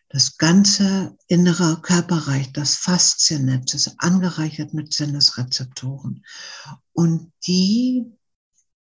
Das 0.09 0.37
ganze 0.37 1.17
innere 1.27 1.81
Körperreich, 1.81 2.53
das 2.53 2.75
Fasziennetz 2.75 3.73
ist 3.73 3.95
angereichert 3.97 4.73
mit 4.73 4.93
Sinnesrezeptoren. 4.93 6.25
Und 6.93 7.31
die 7.45 8.05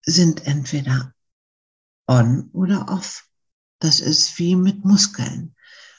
sind 0.02 0.46
entweder 0.46 1.14
on 2.06 2.50
oder 2.52 2.88
off. 2.88 3.26
Das 3.80 4.00
ist 4.00 4.38
wie 4.38 4.56
mit 4.56 4.84
Muskeln. 4.84 5.54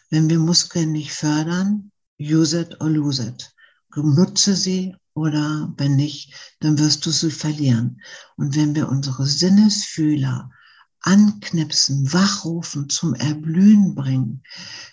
Wenn 0.09 0.29
wir 0.29 0.39
Muskeln 0.39 0.91
nicht 0.91 1.13
fördern, 1.13 1.91
use 2.19 2.59
it 2.59 2.81
or 2.81 2.89
lose 2.89 3.25
it. 3.25 3.53
Nutze 3.95 4.55
sie 4.55 4.95
oder 5.13 5.73
wenn 5.77 5.95
nicht, 5.95 6.33
dann 6.59 6.77
wirst 6.79 7.05
du 7.05 7.11
sie 7.11 7.31
verlieren. 7.31 8.01
Und 8.37 8.55
wenn 8.55 8.75
wir 8.75 8.89
unsere 8.89 9.25
Sinnesfühler 9.25 10.49
anknipsen, 11.01 12.13
wachrufen, 12.13 12.89
zum 12.89 13.15
Erblühen 13.15 13.95
bringen, 13.95 14.43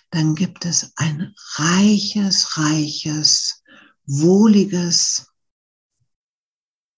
dann 0.09 0.35
gibt 0.35 0.65
es 0.65 0.93
ein 0.97 1.33
reiches, 1.55 2.57
reiches, 2.57 3.61
wohliges 4.05 5.31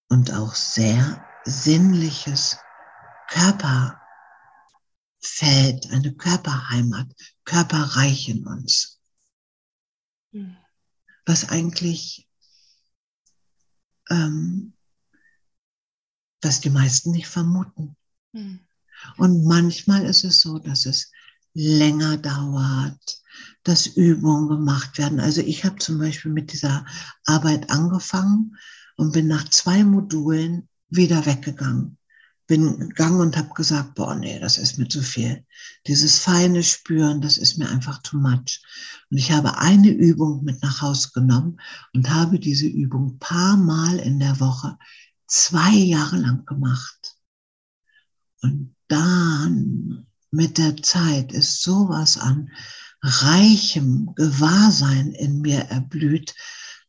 und 0.09 0.33
auch 0.33 0.55
sehr 0.55 1.25
sinnliches 1.43 2.57
Körperfeld, 3.27 3.99
eine 5.91 6.13
Körperheimat, 6.13 7.07
Körperreich 7.43 8.29
in 8.29 8.47
uns. 8.47 8.99
Hm. 10.31 10.55
Was 11.25 11.49
eigentlich 11.49 12.27
ähm, 14.11 14.73
was 16.41 16.59
die 16.59 16.69
meisten 16.69 17.11
nicht 17.11 17.27
vermuten. 17.27 17.95
Mhm. 18.33 18.59
Und 19.17 19.45
manchmal 19.45 20.05
ist 20.05 20.23
es 20.23 20.41
so, 20.41 20.59
dass 20.59 20.85
es 20.85 21.11
länger 21.53 22.17
dauert, 22.17 23.21
dass 23.63 23.87
Übungen 23.87 24.47
gemacht 24.47 24.97
werden. 24.97 25.19
Also 25.19 25.41
ich 25.41 25.65
habe 25.65 25.77
zum 25.77 25.97
Beispiel 25.97 26.31
mit 26.31 26.53
dieser 26.53 26.85
Arbeit 27.25 27.69
angefangen 27.69 28.57
und 28.95 29.13
bin 29.13 29.27
nach 29.27 29.49
zwei 29.49 29.83
Modulen 29.83 30.69
wieder 30.89 31.25
weggegangen 31.25 31.97
bin 32.51 32.89
gegangen 32.89 33.21
und 33.21 33.37
habe 33.37 33.53
gesagt, 33.53 33.95
boah, 33.95 34.13
nee, 34.13 34.37
das 34.37 34.57
ist 34.57 34.77
mir 34.77 34.89
zu 34.89 35.01
viel. 35.01 35.45
Dieses 35.87 36.19
feine 36.19 36.63
Spüren, 36.63 37.21
das 37.21 37.37
ist 37.37 37.57
mir 37.57 37.69
einfach 37.69 38.01
too 38.01 38.17
much. 38.17 38.61
Und 39.09 39.17
ich 39.17 39.31
habe 39.31 39.57
eine 39.57 39.87
Übung 39.87 40.43
mit 40.43 40.61
nach 40.61 40.81
Hause 40.81 41.11
genommen 41.13 41.61
und 41.93 42.09
habe 42.09 42.39
diese 42.39 42.67
Übung 42.67 43.19
paar 43.19 43.55
Mal 43.55 43.99
in 43.99 44.19
der 44.19 44.41
Woche 44.41 44.77
zwei 45.27 45.71
Jahre 45.71 46.17
lang 46.17 46.45
gemacht. 46.45 47.15
Und 48.41 48.75
dann 48.89 50.07
mit 50.31 50.57
der 50.57 50.75
Zeit 50.75 51.31
ist 51.31 51.61
sowas 51.61 52.17
an 52.17 52.49
reichem 53.01 54.13
Gewahrsein 54.15 55.13
in 55.13 55.39
mir 55.39 55.61
erblüht, 55.69 56.35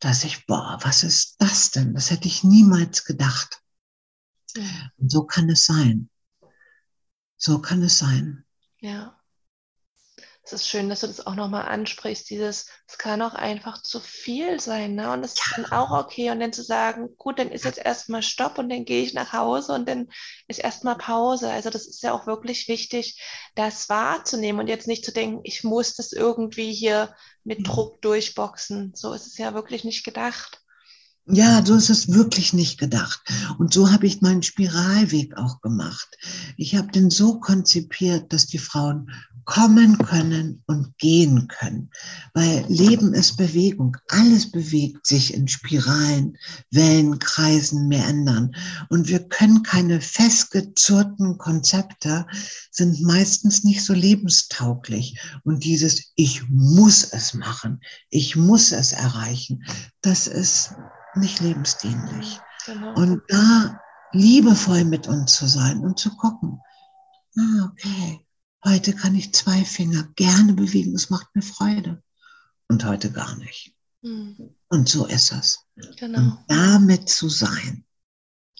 dass 0.00 0.24
ich, 0.24 0.44
boah, 0.46 0.80
was 0.82 1.04
ist 1.04 1.36
das 1.38 1.70
denn? 1.70 1.94
Das 1.94 2.10
hätte 2.10 2.26
ich 2.26 2.42
niemals 2.42 3.04
gedacht. 3.04 3.61
Und 4.96 5.10
so 5.10 5.24
kann 5.24 5.50
es 5.50 5.64
sein. 5.66 6.08
So 7.36 7.58
kann 7.60 7.82
es 7.82 7.98
sein. 7.98 8.46
Ja. 8.80 9.18
Es 10.44 10.52
ist 10.52 10.68
schön, 10.68 10.88
dass 10.88 11.00
du 11.00 11.06
das 11.06 11.24
auch 11.26 11.36
nochmal 11.36 11.66
ansprichst, 11.68 12.28
dieses, 12.28 12.66
es 12.88 12.98
kann 12.98 13.22
auch 13.22 13.34
einfach 13.34 13.80
zu 13.82 14.00
viel 14.00 14.58
sein, 14.60 14.96
ne? 14.96 15.12
Und 15.12 15.22
es 15.24 15.34
ist 15.34 15.52
dann 15.56 15.66
auch 15.66 15.92
okay. 15.92 16.30
Und 16.30 16.40
dann 16.40 16.52
zu 16.52 16.62
sagen, 16.64 17.16
gut, 17.16 17.38
dann 17.38 17.50
ist 17.52 17.64
jetzt 17.64 17.78
erstmal 17.78 18.22
Stopp 18.22 18.58
und 18.58 18.68
dann 18.68 18.84
gehe 18.84 19.04
ich 19.04 19.14
nach 19.14 19.32
Hause 19.32 19.72
und 19.72 19.88
dann 19.88 20.08
ist 20.48 20.58
erstmal 20.58 20.96
Pause. 20.96 21.50
Also 21.50 21.70
das 21.70 21.86
ist 21.86 22.02
ja 22.02 22.12
auch 22.12 22.26
wirklich 22.26 22.66
wichtig, 22.68 23.22
das 23.54 23.88
wahrzunehmen 23.88 24.60
und 24.60 24.66
jetzt 24.68 24.88
nicht 24.88 25.04
zu 25.04 25.12
denken, 25.12 25.40
ich 25.44 25.62
muss 25.62 25.94
das 25.94 26.12
irgendwie 26.12 26.72
hier 26.72 27.14
mit 27.44 27.60
Mhm. 27.60 27.64
Druck 27.64 28.02
durchboxen. 28.02 28.92
So 28.96 29.12
ist 29.12 29.26
es 29.28 29.38
ja 29.38 29.54
wirklich 29.54 29.84
nicht 29.84 30.04
gedacht. 30.04 30.61
Ja, 31.26 31.64
so 31.64 31.76
ist 31.76 31.88
es 31.88 32.12
wirklich 32.12 32.52
nicht 32.52 32.78
gedacht. 32.78 33.20
Und 33.58 33.72
so 33.72 33.92
habe 33.92 34.06
ich 34.06 34.22
meinen 34.22 34.42
Spiralweg 34.42 35.36
auch 35.36 35.60
gemacht. 35.60 36.08
Ich 36.56 36.74
habe 36.74 36.90
den 36.90 37.10
so 37.10 37.38
konzipiert, 37.38 38.32
dass 38.32 38.46
die 38.46 38.58
Frauen 38.58 39.08
kommen 39.44 39.98
können 39.98 40.62
und 40.66 40.98
gehen 40.98 41.46
können. 41.46 41.90
Weil 42.34 42.64
Leben 42.68 43.14
ist 43.14 43.36
Bewegung. 43.36 43.96
Alles 44.08 44.50
bewegt 44.50 45.06
sich 45.06 45.32
in 45.32 45.46
Spiralen, 45.46 46.36
Wellen, 46.72 47.20
Kreisen, 47.20 47.86
Meandern. 47.86 48.56
Und 48.88 49.06
wir 49.06 49.20
können 49.20 49.62
keine 49.62 50.00
festgezurrten 50.00 51.38
Konzepte, 51.38 52.26
sind 52.72 53.00
meistens 53.00 53.62
nicht 53.62 53.84
so 53.84 53.94
lebenstauglich. 53.94 55.20
Und 55.44 55.62
dieses 55.62 56.12
Ich 56.16 56.48
muss 56.48 57.04
es 57.04 57.32
machen, 57.32 57.80
ich 58.10 58.34
muss 58.34 58.72
es 58.72 58.90
erreichen, 58.90 59.64
das 60.00 60.26
ist 60.26 60.74
nicht 61.14 61.40
lebensdienlich. 61.40 62.40
Genau. 62.66 62.94
Und 62.94 63.22
da 63.28 63.80
liebevoll 64.12 64.84
mit 64.84 65.08
uns 65.08 65.34
zu 65.36 65.46
sein 65.46 65.80
und 65.80 65.98
zu 65.98 66.14
gucken, 66.16 66.60
ah, 67.38 67.70
okay, 67.70 68.24
heute 68.64 68.94
kann 68.94 69.14
ich 69.14 69.32
zwei 69.34 69.64
Finger 69.64 70.04
gerne 70.16 70.52
bewegen, 70.52 70.94
es 70.94 71.10
macht 71.10 71.34
mir 71.34 71.42
Freude. 71.42 72.02
Und 72.68 72.84
heute 72.86 73.10
gar 73.12 73.36
nicht. 73.36 73.74
Hm, 74.02 74.36
Und 74.68 74.88
so 74.88 75.06
ist 75.06 75.32
es. 75.32 75.66
genau. 75.98 76.18
Und 76.20 76.38
damit 76.48 77.08
zu 77.08 77.28
sein. 77.28 77.84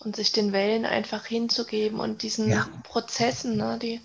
Und 0.01 0.17
sich 0.17 0.33
den 0.33 0.53
Wellen 0.53 0.85
einfach 0.85 1.25
hinzugeben 1.25 1.99
und 2.01 2.23
diesen 2.23 2.49
Ja. 2.51 2.69
Prozessen, 2.83 3.57
ne, 3.57 3.79
die 3.81 4.01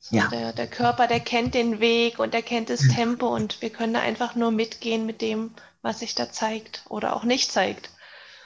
so 0.00 0.16
Ja. 0.16 0.28
der, 0.28 0.52
der 0.52 0.66
Körper, 0.66 1.06
der 1.06 1.20
kennt 1.20 1.54
den 1.54 1.80
Weg 1.80 2.18
und 2.18 2.34
der 2.34 2.42
kennt 2.42 2.68
das 2.70 2.84
Ja. 2.86 2.94
Tempo 2.94 3.34
und 3.34 3.62
wir 3.62 3.70
können 3.70 3.94
da 3.94 4.00
einfach 4.00 4.34
nur 4.34 4.50
mitgehen 4.50 5.06
mit 5.06 5.22
dem, 5.22 5.52
was 5.82 6.00
sich 6.00 6.14
da 6.14 6.30
zeigt 6.30 6.84
oder 6.88 7.14
auch 7.16 7.24
nicht 7.24 7.50
zeigt. 7.52 7.90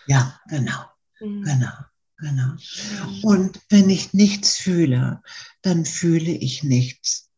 Ja, 0.06 0.40
genau, 0.48 0.84
Hm, 1.18 1.42
genau, 1.44 1.72
genau. 2.18 2.56
schön. 2.58 3.24
Und 3.24 3.60
wenn 3.68 3.88
ich 3.90 4.12
nichts 4.12 4.56
fühle, 4.56 5.22
dann 5.62 5.84
fühle 5.84 6.32
ich 6.32 6.62
nichts. 6.62 7.30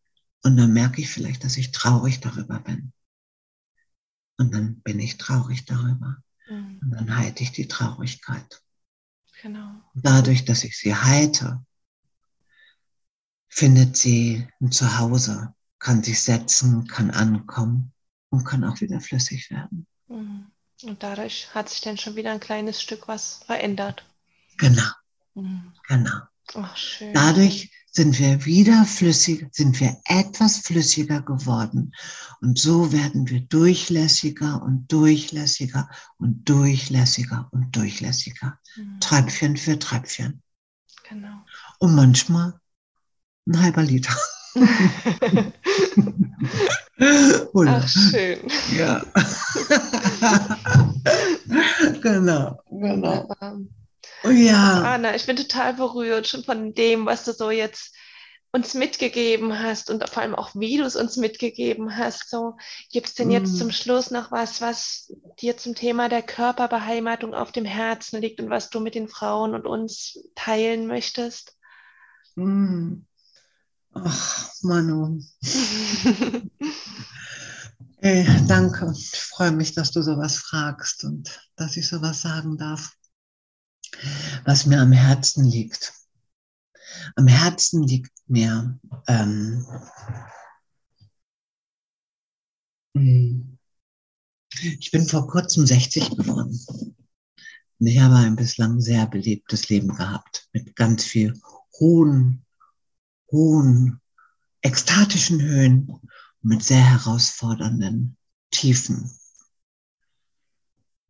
Und 0.42 0.57
dann 0.57 0.72
merke 0.72 1.00
ich 1.00 1.09
vielleicht, 1.11 1.44
dass 1.44 1.57
ich 1.57 1.72
traurig 1.72 2.20
darüber 2.20 2.61
bin. 2.61 2.92
Und 4.38 4.52
dann 4.54 4.80
bin 4.83 4.98
ich 5.00 5.16
traurig 5.16 5.64
darüber. 5.64 6.16
Hm, 6.46 6.80
Und 6.83 6.90
dann 6.90 7.16
halte 7.16 7.42
ich 7.42 7.52
die 7.52 7.68
Traurigkeit. 7.68 8.62
Genau. 9.42 9.83
Dadurch, 9.94 10.44
dass 10.44 10.64
ich 10.64 10.76
sie 10.78 10.94
halte, 10.94 11.64
findet 13.48 13.96
sie 13.96 14.46
ein 14.61 14.70
Zuhause, 14.72 15.54
kann 15.78 16.02
sich 16.02 16.22
setzen, 16.22 16.87
kann 16.88 17.11
ankommen 17.11 17.93
und 18.34 18.44
kann 18.44 18.64
auch 18.64 18.80
wieder 18.80 19.00
flüssig 19.00 19.50
werden. 19.50 19.86
Hm. 20.08 20.46
Und 20.82 21.02
dadurch 21.02 21.54
hat 21.54 21.68
sich 21.68 21.80
dann 21.80 21.96
schon 21.96 22.16
wieder 22.16 22.32
ein 22.32 22.40
kleines 22.40 22.82
Stück 22.82 23.08
was 23.08 23.40
verändert. 23.46 24.04
Genau, 24.58 24.90
Hm. 25.34 25.72
genau. 25.88 26.20
Ach. 26.54 26.76
Dadurch 27.14 27.70
sind 27.90 28.18
wir 28.18 28.44
wieder 28.44 28.84
flüssig, 28.84 29.46
sind 29.52 29.80
wir 29.80 29.96
etwas 30.04 30.58
flüssiger 30.58 31.22
geworden. 31.22 31.92
Und 32.40 32.58
so 32.58 32.92
werden 32.92 33.28
wir 33.28 33.40
durchlässiger 33.40 34.62
und 34.62 34.90
durchlässiger 34.90 35.88
und 36.18 36.48
durchlässiger 36.48 37.48
und 37.52 37.74
durchlässiger. 37.74 38.58
Hm, 38.74 38.98
Tröpfchen 39.00 39.56
für 39.56 39.78
Tröpfchen. 39.78 40.42
Genau. 41.08 41.44
Und 41.78 41.94
manchmal 41.94 42.58
ein 43.46 43.62
halber 43.62 43.82
Liter. 43.82 44.14
Oder? 47.52 47.83
Ach, 47.83 47.88
schön. 47.88 48.40
Ja. 48.76 49.02
genau, 52.02 52.59
genau. 52.70 53.28
Oh 54.24 54.30
ja. 54.30 54.94
Anna, 54.94 55.14
ich 55.14 55.26
bin 55.26 55.37
total 55.37 55.74
berührt 55.74 56.26
schon 56.26 56.44
von 56.44 56.74
dem, 56.74 57.07
was 57.07 57.24
du 57.24 57.33
so 57.33 57.50
jetzt 57.50 57.94
uns 58.52 58.74
mitgegeben 58.74 59.59
hast 59.59 59.90
und 59.90 60.09
vor 60.09 60.22
allem 60.22 60.37
auch, 60.37 60.50
wie 60.54 60.76
du 60.76 60.85
es 60.85 60.94
uns 60.94 61.16
mitgegeben 61.16 61.96
hast. 61.96 62.30
So, 62.30 62.57
gibt 62.92 63.09
es 63.09 63.14
denn 63.14 63.33
jetzt 63.33 63.54
Mm. 63.54 63.57
zum 63.57 63.70
Schluss 63.72 64.12
noch 64.12 64.30
was, 64.30 64.61
was 64.61 65.12
dir 65.40 65.57
zum 65.57 65.74
Thema 65.74 66.09
der 66.09 66.22
Körperbeheimatung 66.22 67.35
auf 67.35 67.50
dem 67.50 67.64
Herzen 67.64 68.20
liegt 68.20 68.40
und 68.40 68.50
was 68.50 68.70
du 68.70 68.78
mit 68.78 68.94
den 68.94 69.09
Frauen 69.09 69.54
und 69.54 69.66
uns 69.66 70.20
teilen 70.37 70.87
möchtest? 70.87 71.57
Hm. 72.37 73.07
Ach, 73.94 74.50
Manu. 74.62 75.20
Ey, 78.00 78.26
danke. 78.46 78.92
Ich 78.92 79.11
freue 79.11 79.52
mich, 79.52 79.72
dass 79.74 79.92
du 79.92 80.02
sowas 80.02 80.37
fragst 80.37 81.04
und 81.04 81.40
dass 81.57 81.76
ich 81.76 81.87
sowas 81.88 82.22
sagen 82.22 82.57
darf. 82.59 82.92
Was 84.44 84.66
mir 84.66 84.80
am 84.80 84.92
Herzen 84.92 85.44
liegt. 85.44 85.92
Am 87.16 87.26
Herzen 87.28 87.83
liegt 87.85 88.12
mir, 88.26 88.78
ähm, 89.07 89.64
hm, 92.96 93.59
ich 94.61 94.90
bin 94.90 95.07
vor 95.07 95.28
kurzem 95.28 95.66
60 95.66 96.11
geworden. 96.11 96.61
Und 97.78 97.87
ich 97.87 98.00
habe 98.00 98.16
ein 98.16 98.37
bislang 98.37 98.80
sehr 98.80 99.07
belebtes 99.07 99.68
Leben 99.68 99.94
gehabt 99.94 100.48
mit 100.52 100.74
ganz 100.76 101.04
viel 101.04 101.40
hohen, 101.78 102.43
hohen, 103.30 104.00
ekstatischen 104.62 105.40
Höhen 105.40 105.87
und 105.88 106.10
mit 106.42 106.62
sehr 106.62 106.82
herausfordernden 106.82 108.16
Tiefen. 108.50 109.10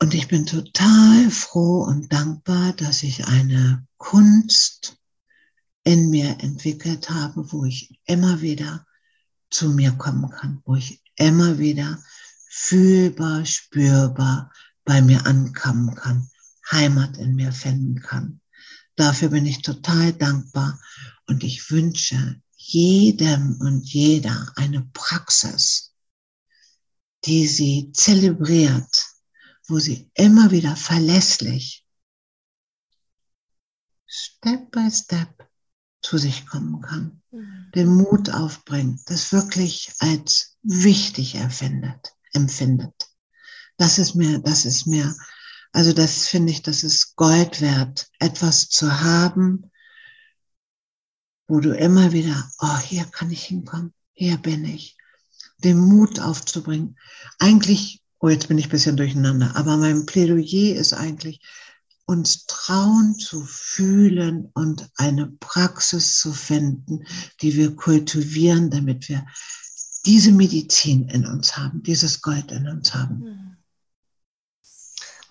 Und 0.01 0.15
ich 0.15 0.29
bin 0.29 0.47
total 0.47 1.31
froh 1.31 1.85
und 1.85 2.13
dankbar, 2.13 2.73
dass 2.73 3.03
ich 3.03 3.27
eine 3.27 3.87
Kunst 3.97 4.99
in 5.85 6.11
mir 6.11 6.41
entwickelt 6.41 7.11
habe, 7.11 7.53
wo 7.53 7.65
ich 7.65 8.01
immer 8.07 8.41
wieder 8.41 8.87
zu 9.51 9.71
mir 9.71 9.93
kommen 9.93 10.31
kann, 10.31 10.61
wo 10.65 10.75
ich 10.75 11.03
immer 11.17 11.59
wieder 11.59 12.03
fühlbar, 12.49 13.45
spürbar 13.45 14.53
bei 14.85 15.01
mir 15.01 15.25
ankommen 15.27 15.95
kann, 15.95 16.29
Heimat 16.71 17.17
in 17.19 17.35
mir 17.35 17.53
finden 17.53 18.01
kann. 18.01 18.41
Dafür 18.97 19.29
bin 19.29 19.47
ich 19.47 19.63
total 19.63 20.13
dankbar 20.13 20.79
und 21.27 21.45
ich 21.45 21.71
wünsche 21.71 22.41
jedem 22.57 23.61
und 23.61 23.85
jeder 23.93 24.53
eine 24.57 24.83
Praxis, 24.93 25.95
die 27.25 27.47
sie 27.47 27.93
zelebriert, 27.93 29.07
wo 29.67 29.79
sie 29.79 30.11
immer 30.15 30.51
wieder 30.51 30.77
verlässlich 30.77 31.85
Step 34.07 34.71
by 34.71 34.91
Step 34.91 35.49
zu 36.03 36.19
sich 36.19 36.47
kommen 36.47 36.81
kann, 36.83 37.23
Mhm. 37.31 37.71
den 37.75 37.89
Mut 37.89 38.31
aufbringt, 38.31 39.01
das 39.07 39.33
wirklich 39.33 39.93
als 39.99 40.57
wichtig 40.63 41.35
erfindet, 41.35 42.15
empfindet. 42.33 42.95
Das 43.77 43.99
ist 43.99 44.15
mir, 44.15 44.39
das 44.39 44.65
ist 44.65 44.87
mir, 44.87 45.15
also 45.73 45.93
das 45.93 46.29
finde 46.29 46.53
ich, 46.53 46.63
das 46.63 46.85
ist 46.85 47.17
Gold 47.17 47.61
wert, 47.61 48.09
etwas 48.21 48.69
zu 48.69 49.01
haben, 49.01 49.71
wo 51.47 51.61
du 51.61 51.75
immer 51.75 52.13
wieder, 52.13 52.51
oh, 52.61 52.79
hier 52.79 53.05
kann 53.05 53.31
ich 53.31 53.45
hinkommen, 53.45 53.93
hier 54.13 54.39
bin 54.39 54.65
ich, 54.65 54.97
den 55.59 55.79
Mut 55.79 56.21
aufzubringen. 56.21 56.99
Eigentlich, 57.39 58.03
oh, 58.21 58.29
jetzt 58.29 58.49
bin 58.49 58.59
ich 58.59 58.67
ein 58.67 58.71
bisschen 58.71 58.97
durcheinander, 58.97 59.55
aber 59.57 59.77
mein 59.77 60.07
Plädoyer 60.07 60.75
ist 60.75 60.93
eigentlich, 60.93 61.41
uns 62.07 62.45
trauen 62.47 63.15
zu 63.19 63.43
fühlen 63.45 64.51
und 64.55 64.91
eine 64.97 65.27
Praxis 65.41 66.19
zu 66.19 66.33
finden, 66.33 67.07
die 67.41 67.57
wir 67.57 67.75
kultivieren, 67.77 68.71
damit 68.71 69.09
wir 69.09 69.25
diese 70.05 70.33
Medizin 70.33 71.09
in 71.09 71.27
uns 71.27 71.57
haben, 71.57 71.83
dieses 71.83 72.21
Gold 72.21 72.53
in 72.53 72.69
uns 72.69 72.95
haben. 72.95 73.21
Mhm. 73.21 73.54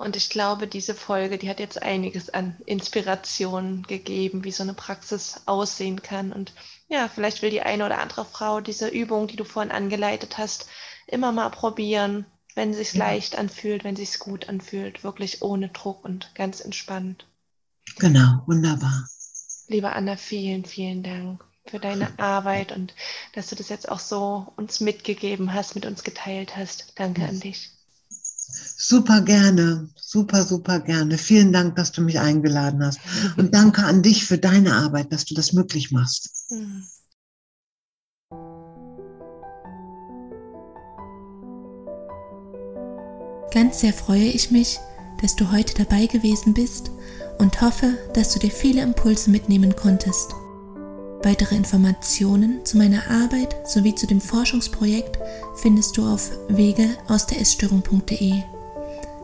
Und 0.03 0.15
ich 0.15 0.29
glaube, 0.29 0.67
diese 0.67 0.93
Folge, 0.93 1.37
die 1.37 1.49
hat 1.49 1.59
jetzt 1.59 1.81
einiges 1.81 2.29
an 2.29 2.55
Inspiration 2.65 3.83
gegeben, 3.83 4.43
wie 4.43 4.51
so 4.51 4.63
eine 4.63 4.73
Praxis 4.73 5.41
aussehen 5.45 6.01
kann. 6.01 6.33
Und 6.33 6.53
ja, 6.89 7.07
vielleicht 7.07 7.41
will 7.41 7.49
die 7.49 7.61
eine 7.61 7.85
oder 7.85 7.99
andere 7.99 8.25
Frau 8.25 8.59
diese 8.61 8.87
Übung, 8.89 9.27
die 9.27 9.35
du 9.37 9.45
vorhin 9.45 9.71
angeleitet 9.71 10.37
hast, 10.37 10.67
immer 11.07 11.31
mal 11.31 11.49
probieren, 11.49 12.25
wenn 12.55 12.71
es 12.71 12.77
sich 12.77 12.93
Ja. 12.93 12.99
leicht 12.99 13.37
anfühlt, 13.37 13.83
wenn 13.83 13.95
es 13.95 14.11
sich 14.11 14.19
gut 14.19 14.49
anfühlt, 14.49 15.03
wirklich 15.03 15.41
ohne 15.41 15.69
Druck 15.69 16.03
und 16.05 16.35
ganz 16.35 16.59
entspannt. 16.59 17.25
Genau, 17.97 18.43
wunderbar. 18.45 19.07
Liebe 19.67 19.91
Anna, 19.93 20.17
vielen, 20.17 20.65
vielen 20.65 21.03
Dank. 21.03 21.43
für 21.65 21.79
deine 21.79 22.19
Arbeit 22.19 22.73
und 22.73 22.93
dass 23.33 23.47
du 23.47 23.55
das 23.55 23.69
jetzt 23.69 23.87
auch 23.89 23.99
so 23.99 24.51
uns 24.57 24.81
mitgegeben 24.81 25.53
hast, 25.53 25.75
mit 25.75 25.85
uns 25.85 26.03
geteilt 26.03 26.57
hast. 26.57 26.91
Danke 26.99 27.23
an 27.25 27.39
dich. 27.39 27.71
Super 28.77 29.21
gerne, 29.21 29.89
super, 29.95 30.43
super 30.43 30.79
gerne. 30.79 31.17
Vielen 31.17 31.53
Dank, 31.53 31.75
dass 31.75 31.91
du 31.91 32.01
mich 32.01 32.19
eingeladen 32.19 32.83
hast. 32.83 32.99
Und 33.37 33.53
danke 33.53 33.83
an 33.83 34.01
dich 34.01 34.25
für 34.25 34.37
deine 34.37 34.73
Arbeit, 34.73 35.11
dass 35.11 35.25
du 35.25 35.35
das 35.35 35.53
möglich 35.53 35.91
machst. 35.91 36.29
Ganz 43.51 43.81
sehr 43.81 43.93
freue 43.93 44.25
ich 44.25 44.49
mich, 44.49 44.79
dass 45.21 45.35
du 45.35 45.51
heute 45.51 45.75
dabei 45.75 46.07
gewesen 46.07 46.53
bist 46.53 46.89
und 47.37 47.61
hoffe, 47.61 47.97
dass 48.13 48.33
du 48.33 48.39
dir 48.39 48.51
viele 48.51 48.81
Impulse 48.81 49.29
mitnehmen 49.29 49.75
konntest. 49.75 50.33
Weitere 51.23 51.55
Informationen 51.55 52.65
zu 52.65 52.77
meiner 52.77 53.09
Arbeit 53.09 53.55
sowie 53.65 53.95
zu 53.95 54.05
dem 54.05 54.19
Forschungsprojekt 54.19 55.17
findest 55.55 55.95
du 55.95 56.05
auf 56.05 56.31
wege 56.49 56.89
aus 57.07 57.25
der 57.27 57.39
Essstörung.de. 57.39 58.33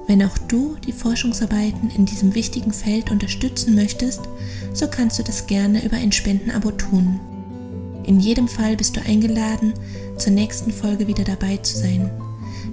Wenn 0.07 0.23
auch 0.23 0.37
du 0.47 0.75
die 0.77 0.93
Forschungsarbeiten 0.93 1.91
in 1.91 2.05
diesem 2.05 2.33
wichtigen 2.33 2.71
Feld 2.71 3.11
unterstützen 3.11 3.75
möchtest, 3.75 4.21
so 4.73 4.87
kannst 4.87 5.19
du 5.19 5.23
das 5.23 5.45
gerne 5.45 5.85
über 5.85 5.97
ein 5.97 6.11
Spendenabo 6.11 6.71
tun. 6.71 7.19
In 8.05 8.19
jedem 8.19 8.47
Fall 8.47 8.75
bist 8.75 8.95
du 8.95 9.01
eingeladen, 9.01 9.73
zur 10.17 10.31
nächsten 10.31 10.71
Folge 10.71 11.05
wieder 11.05 11.25
dabei 11.25 11.57
zu 11.57 11.77
sein. 11.77 12.09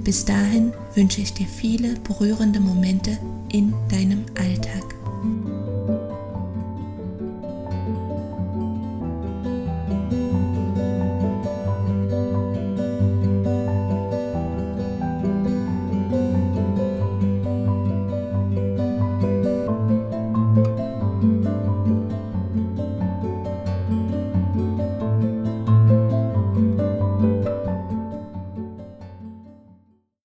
Bis 0.02 0.24
dahin 0.24 0.72
wünsche 0.94 1.20
ich 1.20 1.34
dir 1.34 1.46
viele 1.46 1.94
berührende 2.00 2.60
Momente 2.60 3.18
in 3.52 3.74
deinem 3.90 4.24
Alltag. 4.38 4.95